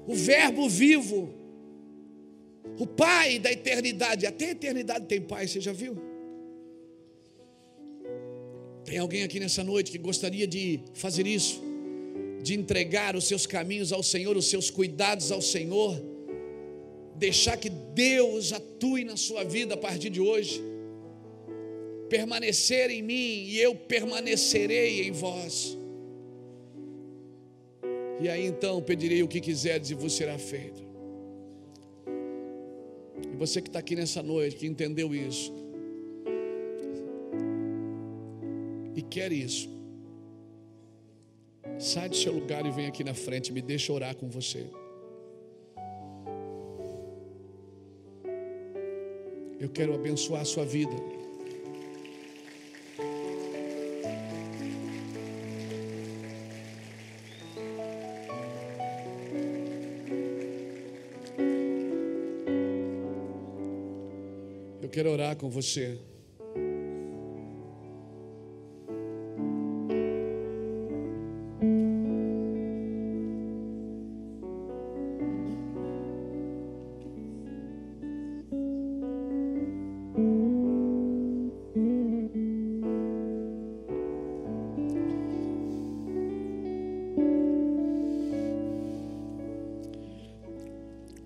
[0.06, 1.32] o Verbo vivo
[2.78, 5.96] o Pai da eternidade, até a eternidade tem Pai, você já viu?
[8.84, 11.62] Tem alguém aqui nessa noite que gostaria de fazer isso?
[12.42, 16.00] De entregar os seus caminhos ao Senhor, os seus cuidados ao Senhor,
[17.16, 20.62] deixar que Deus atue na sua vida a partir de hoje,
[22.10, 25.78] permanecer em mim e eu permanecerei em vós.
[28.20, 30.93] E aí então pedirei o que quiseres e vos será feito.
[33.34, 35.52] E você que está aqui nessa noite, que entendeu isso,
[38.94, 39.68] e quer isso,
[41.76, 44.64] sai do seu lugar e vem aqui na frente, me deixa orar com você.
[49.58, 50.94] Eu quero abençoar a sua vida.
[65.04, 65.98] Quero orar com você.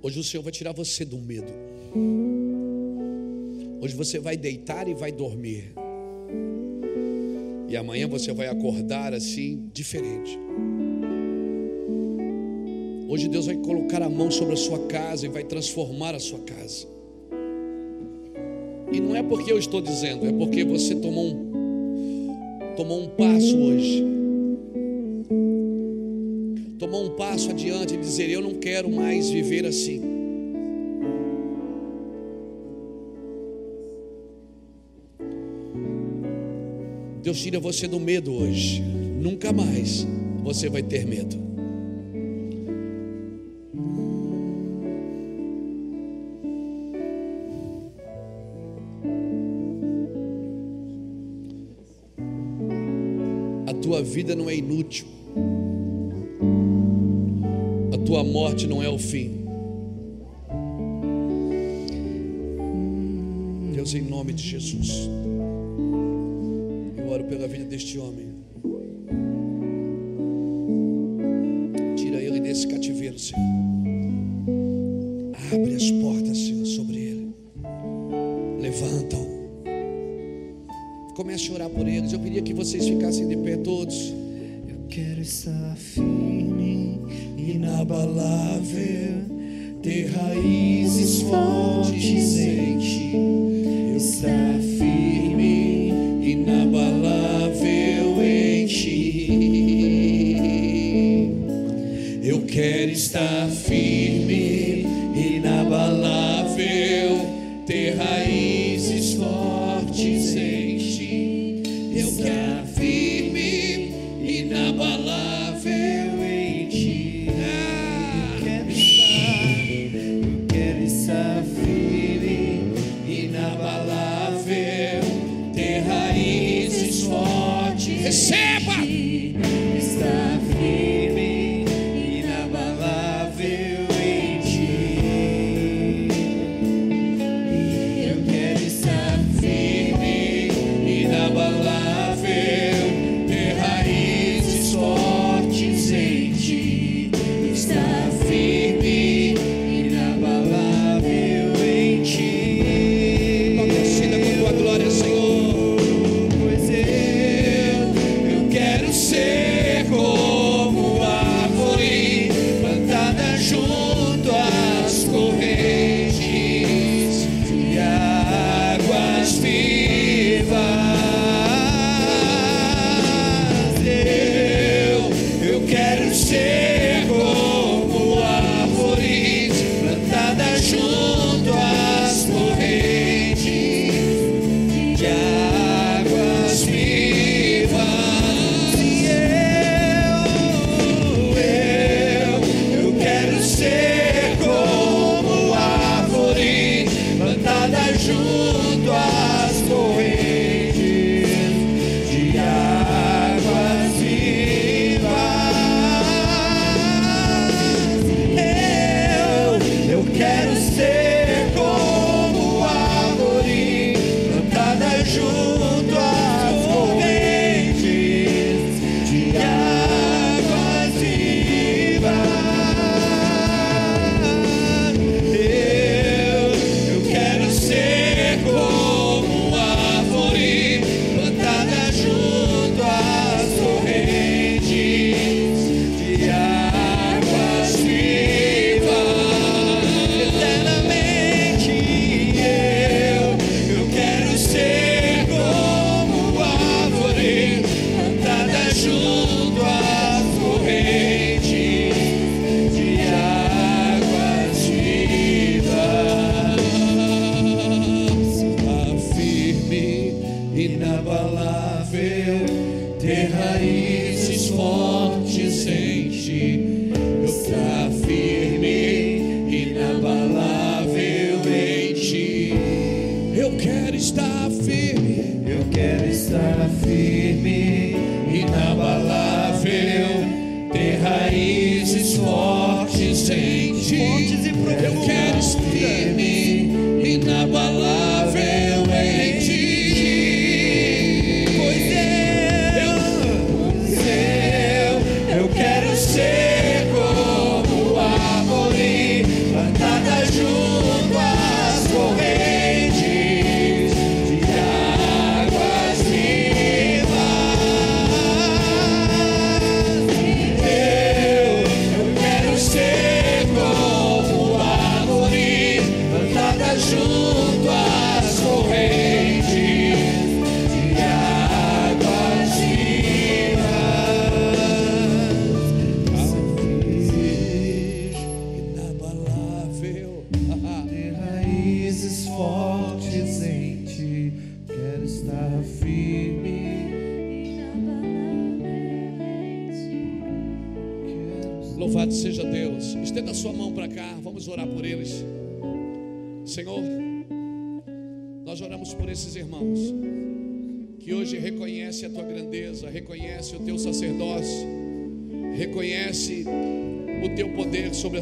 [0.02, 1.52] Hoje o Senhor vai tirar você do medo.
[3.89, 5.72] Hoje você vai deitar e vai dormir.
[7.66, 10.39] E amanhã você vai acordar assim, diferente.
[13.09, 16.41] Hoje Deus vai colocar a mão sobre a sua casa e vai transformar a sua
[16.41, 16.86] casa.
[18.93, 23.57] E não é porque eu estou dizendo, é porque você tomou um, tomou um passo
[23.57, 24.05] hoje.
[26.78, 30.07] Tomou um passo adiante e dizer: Eu não quero mais viver assim.
[37.28, 38.80] Deus tira você do medo hoje.
[38.80, 40.06] Nunca mais
[40.42, 41.36] você vai ter medo.
[53.66, 55.04] A tua vida não é inútil.
[57.92, 59.44] A tua morte não é o fim.
[63.74, 65.10] Deus, em nome de Jesus
[67.78, 68.26] deste homem.
[71.94, 73.40] Tira ele desse cativeiro, Senhor.
[75.52, 77.32] Abre as portas, Senhor, sobre ele.
[78.60, 79.28] Levanta-o.
[81.14, 82.12] Comece a orar por eles.
[82.12, 84.12] Eu queria que vocês ficassem de pé todos.
[84.68, 86.98] Eu quero estar firme,
[87.36, 89.22] inabalável,
[89.84, 93.12] ter raízes fortes em ti.
[93.96, 95.27] Estar firme,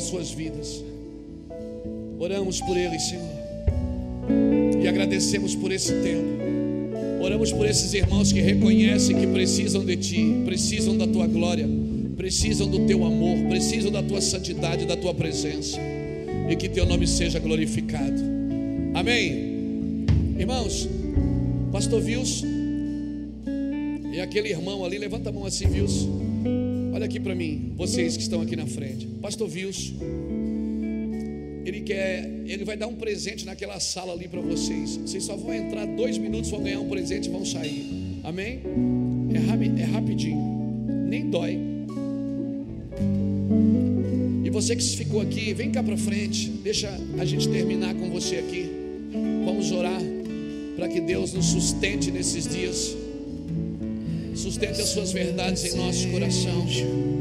[0.07, 0.83] suas vidas.
[2.19, 3.25] Oramos por eles, Senhor.
[4.83, 6.37] E agradecemos por esse tempo.
[7.23, 11.69] Oramos por esses irmãos que reconhecem que precisam de Ti, precisam da Tua glória,
[12.17, 15.79] precisam do Teu amor, precisam da Tua santidade, da Tua presença.
[16.49, 18.23] E que Teu nome seja glorificado.
[18.95, 20.07] Amém.
[20.39, 20.89] Irmãos,
[21.73, 22.45] Pastor Vils
[24.17, 26.09] e aquele irmão ali, levanta a mão assim, Vils.
[26.97, 29.07] Olha aqui para mim, vocês que estão aqui na frente.
[29.21, 29.93] Pastor Vils,
[31.63, 34.97] ele quer, ele vai dar um presente naquela sala ali para vocês.
[34.97, 38.19] Vocês só vão entrar dois minutos, vão ganhar um presente e vão sair.
[38.25, 38.63] Amém?
[39.31, 40.41] É, é rapidinho,
[41.07, 41.59] nem dói.
[44.43, 46.49] E você que ficou aqui, vem cá para frente.
[46.49, 46.89] Deixa
[47.19, 48.71] a gente terminar com você aqui.
[49.45, 50.01] Vamos orar
[50.77, 52.97] para que Deus nos sustente nesses dias.
[54.47, 57.16] Sustente as suas verdades em nosso coração.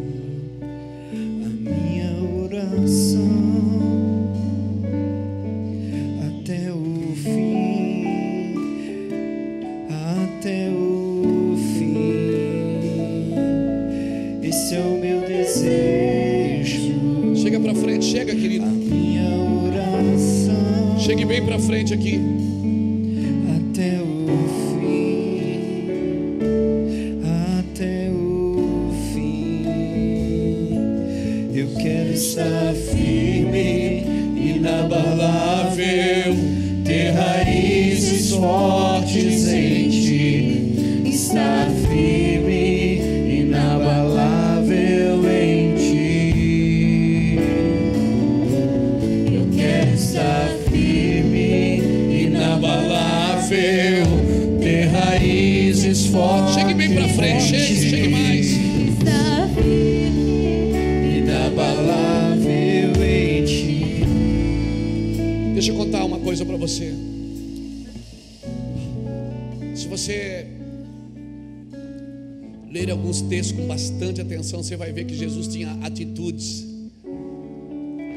[74.65, 76.65] Você vai ver que Jesus tinha atitudes.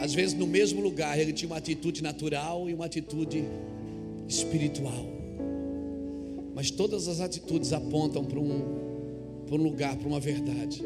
[0.01, 3.45] Às vezes, no mesmo lugar, ele tinha uma atitude natural e uma atitude
[4.27, 5.07] espiritual.
[6.55, 8.63] Mas todas as atitudes apontam para um,
[9.47, 10.83] para um lugar, para uma verdade.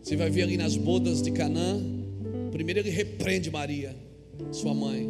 [0.00, 1.82] Você vai ver ali nas bodas de Canaã,
[2.52, 3.96] primeiro ele repreende Maria,
[4.52, 5.04] sua mãe.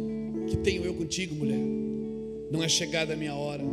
[0.47, 1.61] Que tenho eu contigo, mulher?
[2.51, 3.63] Não é chegada a minha hora.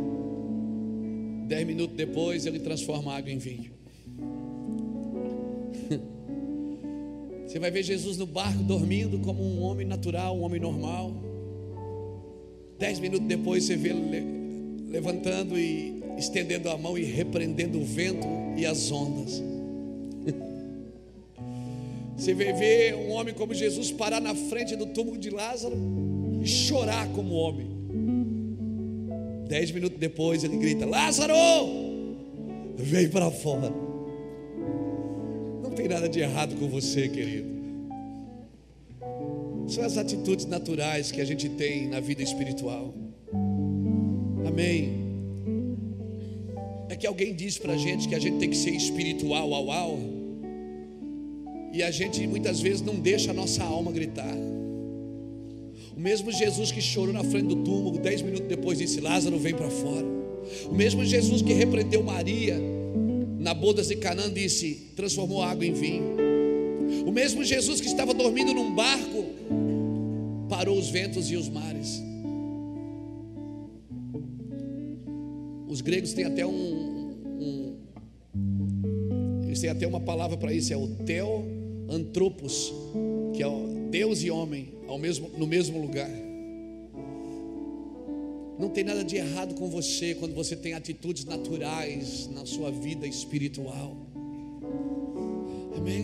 [1.47, 3.78] Dez minutos depois, ele transforma a água em vinho.
[7.49, 11.11] Você vai ver Jesus no barco dormindo como um homem natural, um homem normal.
[12.77, 17.83] Dez minutos depois, você vê ele le- levantando e estendendo a mão e repreendendo o
[17.83, 19.41] vento e as ondas.
[22.15, 25.75] Você vai ver um homem como Jesus parar na frente do túmulo de Lázaro
[26.43, 27.67] e chorar como homem.
[29.47, 31.33] Dez minutos depois ele grita: Lázaro,
[32.77, 33.88] vem para fora.
[35.79, 37.47] Tem nada de errado com você, querido.
[39.65, 42.93] São as atitudes naturais que a gente tem na vida espiritual.
[44.45, 45.07] Amém.
[46.99, 49.99] que alguém disse para a gente que a gente tem que ser espiritual, au, au,
[51.71, 54.35] e a gente muitas vezes não deixa a nossa alma gritar.
[55.95, 59.55] O mesmo Jesus que chorou na frente do túmulo, dez minutos depois disse: Lázaro vem
[59.55, 60.05] para fora.
[60.69, 62.78] O mesmo Jesus que repreendeu Maria
[63.39, 66.17] na bodas de Canaã disse: transformou água em vinho.
[67.05, 69.25] O mesmo Jesus que estava dormindo num barco
[70.49, 72.01] parou os ventos e os mares.
[75.67, 77.77] Os gregos têm até um, um
[79.45, 80.89] eles têm até uma palavra para isso, é o
[81.89, 82.73] antropos,
[83.33, 83.47] que é
[83.89, 86.09] Deus e homem ao mesmo, no mesmo lugar.
[88.59, 93.07] Não tem nada de errado com você quando você tem atitudes naturais na sua vida
[93.07, 93.95] espiritual.
[95.77, 96.03] Amém?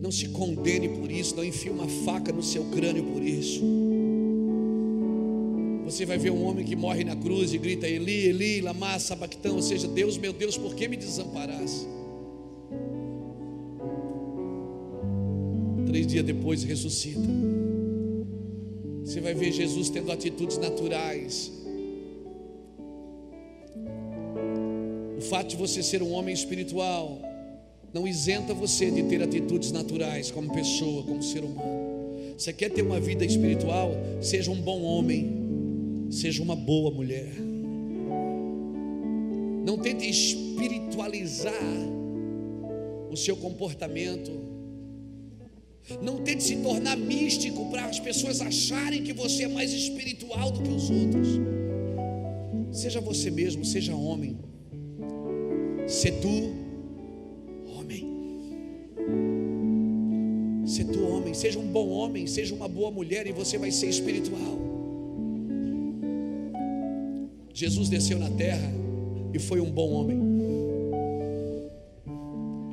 [0.00, 3.62] Não se condene por isso, não enfie uma faca no seu crânio por isso.
[5.84, 9.56] Você vai ver um homem que morre na cruz e grita: Eli, Eli, lama sabactão,
[9.56, 11.86] ou seja, Deus, meu Deus, por que me desamparaste?
[15.86, 17.65] Três dias depois ressuscita.
[19.06, 21.52] Você vai ver Jesus tendo atitudes naturais.
[25.16, 27.18] O fato de você ser um homem espiritual
[27.94, 31.86] não isenta você de ter atitudes naturais como pessoa, como ser humano.
[32.36, 33.92] Você quer ter uma vida espiritual?
[34.20, 35.46] Seja um bom homem,
[36.10, 37.32] Seja uma boa mulher.
[39.64, 41.52] Não tente espiritualizar
[43.10, 44.45] o seu comportamento.
[46.02, 50.62] Não tente se tornar místico para as pessoas acharem que você é mais espiritual do
[50.62, 51.28] que os outros.
[52.72, 54.36] Seja você mesmo, seja homem.
[55.86, 56.52] Se tu,
[57.78, 58.04] homem.
[60.66, 61.32] Se tu, homem.
[61.32, 64.58] Seja um bom homem, seja uma boa mulher e você vai ser espiritual.
[67.54, 68.70] Jesus desceu na terra
[69.32, 70.35] e foi um bom homem.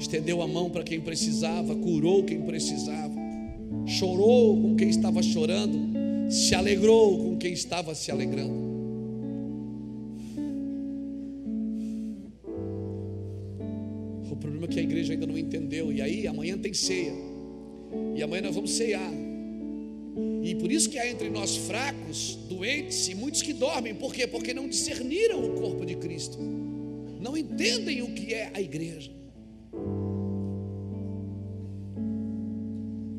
[0.03, 3.15] Estendeu a mão para quem precisava, curou quem precisava,
[3.87, 5.79] chorou com quem estava chorando,
[6.29, 8.53] se alegrou com quem estava se alegrando.
[14.29, 15.89] O problema é que a igreja ainda não entendeu.
[15.89, 17.13] E aí, amanhã tem ceia.
[18.13, 19.09] E amanhã nós vamos ceiar.
[20.43, 23.95] E por isso que há entre nós fracos, doentes e muitos que dormem.
[23.95, 24.27] Por quê?
[24.27, 26.37] Porque não discerniram o corpo de Cristo.
[27.21, 29.22] Não entendem o que é a igreja.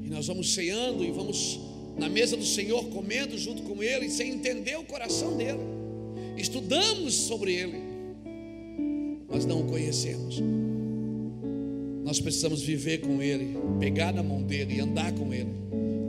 [0.03, 1.61] E nós vamos ceando e vamos
[1.99, 5.61] na mesa do Senhor comendo junto com Ele, sem entender o coração dele.
[6.37, 7.79] Estudamos sobre Ele,
[9.29, 10.41] mas não o conhecemos.
[12.03, 15.65] Nós precisamos viver com Ele, pegar na mão dele e andar com Ele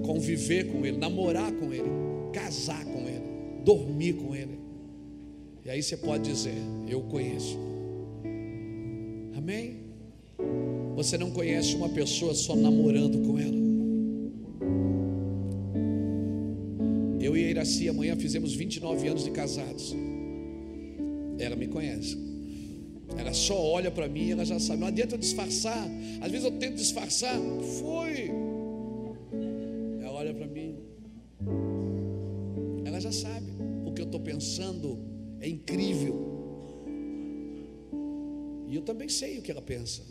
[0.05, 1.89] conviver com Ele, namorar com Ele,
[2.31, 4.59] casar com Ele, dormir com Ele.
[5.65, 6.53] E aí você pode dizer:
[6.87, 7.57] Eu conheço.
[9.35, 9.84] Amém?
[10.95, 13.65] Você não conhece uma pessoa só namorando com ela.
[17.19, 19.95] Eu e a Iraci amanhã fizemos 29 anos de casados.
[21.39, 22.17] Ela me conhece.
[23.17, 24.79] Ela só olha para mim ela já sabe.
[24.79, 25.87] Não adianta eu disfarçar.
[26.21, 27.39] Às vezes eu tento disfarçar.
[27.79, 28.45] Foi.
[33.05, 33.51] já sabe.
[33.85, 34.97] O que eu estou pensando
[35.39, 36.34] é incrível.
[38.67, 40.01] E eu também sei o que ela pensa.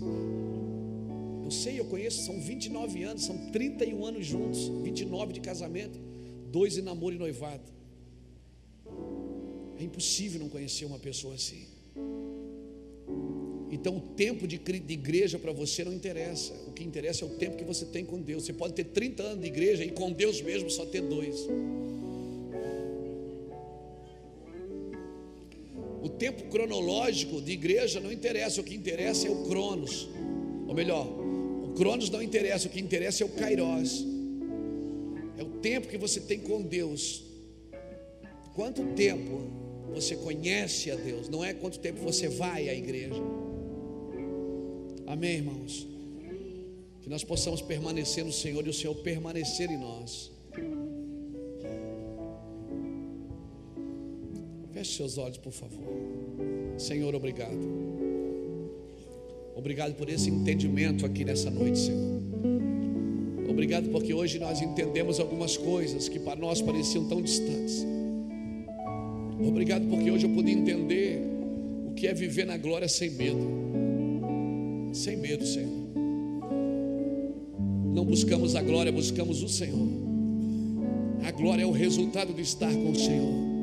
[1.44, 5.98] Eu sei, eu conheço, são 29 anos, são 31 anos juntos, 29 de casamento,
[6.50, 7.72] dois em namoro e noivado.
[9.78, 11.66] É impossível não conhecer uma pessoa assim.
[13.70, 14.54] Então, o tempo de,
[14.88, 16.54] igreja para você não interessa.
[16.68, 18.44] O que interessa é o tempo que você tem com Deus.
[18.44, 21.46] Você pode ter 30 anos de igreja e com Deus mesmo só ter dois.
[26.24, 30.08] Tempo cronológico de igreja não interessa, o que interessa é o Cronos.
[30.66, 34.02] Ou melhor, o Cronos não interessa, o que interessa é o Kairos.
[35.36, 37.22] É o tempo que você tem com Deus.
[38.54, 39.50] Quanto tempo
[39.92, 43.22] você conhece a Deus, não é quanto tempo você vai à igreja.
[45.06, 45.86] Amém, irmãos?
[47.02, 50.32] Que nós possamos permanecer no Senhor e o Senhor permanecer em nós.
[54.94, 55.82] Feche seus olhos, por favor.
[56.78, 57.58] Senhor, obrigado.
[59.56, 62.22] Obrigado por esse entendimento aqui nessa noite, Senhor.
[63.48, 67.84] Obrigado porque hoje nós entendemos algumas coisas que para nós pareciam tão distantes.
[69.46, 71.20] Obrigado porque hoje eu pude entender
[71.86, 73.46] o que é viver na glória sem medo.
[74.92, 75.72] Sem medo, Senhor.
[77.94, 79.88] Não buscamos a glória, buscamos o Senhor.
[81.24, 83.53] A glória é o resultado de estar com o Senhor.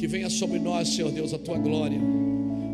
[0.00, 2.00] Que venha sobre nós, Senhor Deus, a tua glória.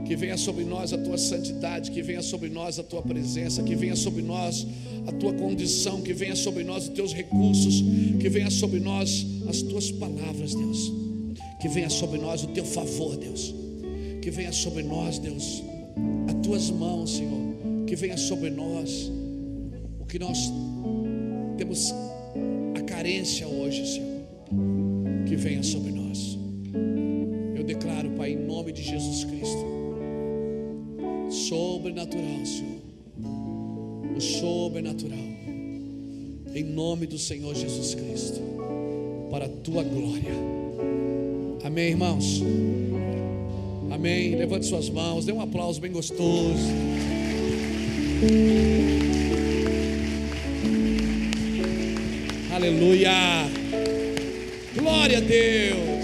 [0.05, 3.75] Que venha sobre nós a tua santidade, que venha sobre nós a tua presença, que
[3.75, 4.65] venha sobre nós
[5.09, 7.83] a tua condição, que venha sobre nós os teus recursos,
[8.21, 10.93] que venha sobre nós as tuas palavras, Deus.
[11.61, 13.53] Que venha sobre nós o teu favor, Deus.
[14.23, 15.65] Que venha sobre nós, Deus,
[16.29, 17.57] as tuas mãos, Senhor.
[17.89, 19.11] Que venha sobre nós
[19.99, 20.39] o que nós
[21.59, 21.93] temos
[22.77, 24.23] a carência hoje, Senhor.
[25.27, 25.96] Que venha sobre nós.
[27.67, 29.67] Declaro, Pai, em nome de Jesus Cristo,
[31.29, 32.77] sobrenatural, Senhor.
[34.17, 35.19] O sobrenatural.
[36.55, 38.41] Em nome do Senhor Jesus Cristo.
[39.31, 40.33] Para a tua glória.
[41.65, 42.41] Amém, irmãos?
[43.91, 44.37] Amém.
[44.37, 46.71] Levante suas mãos, dê um aplauso bem gostoso.
[52.55, 53.11] Aleluia.
[54.77, 55.96] Glória a Deus.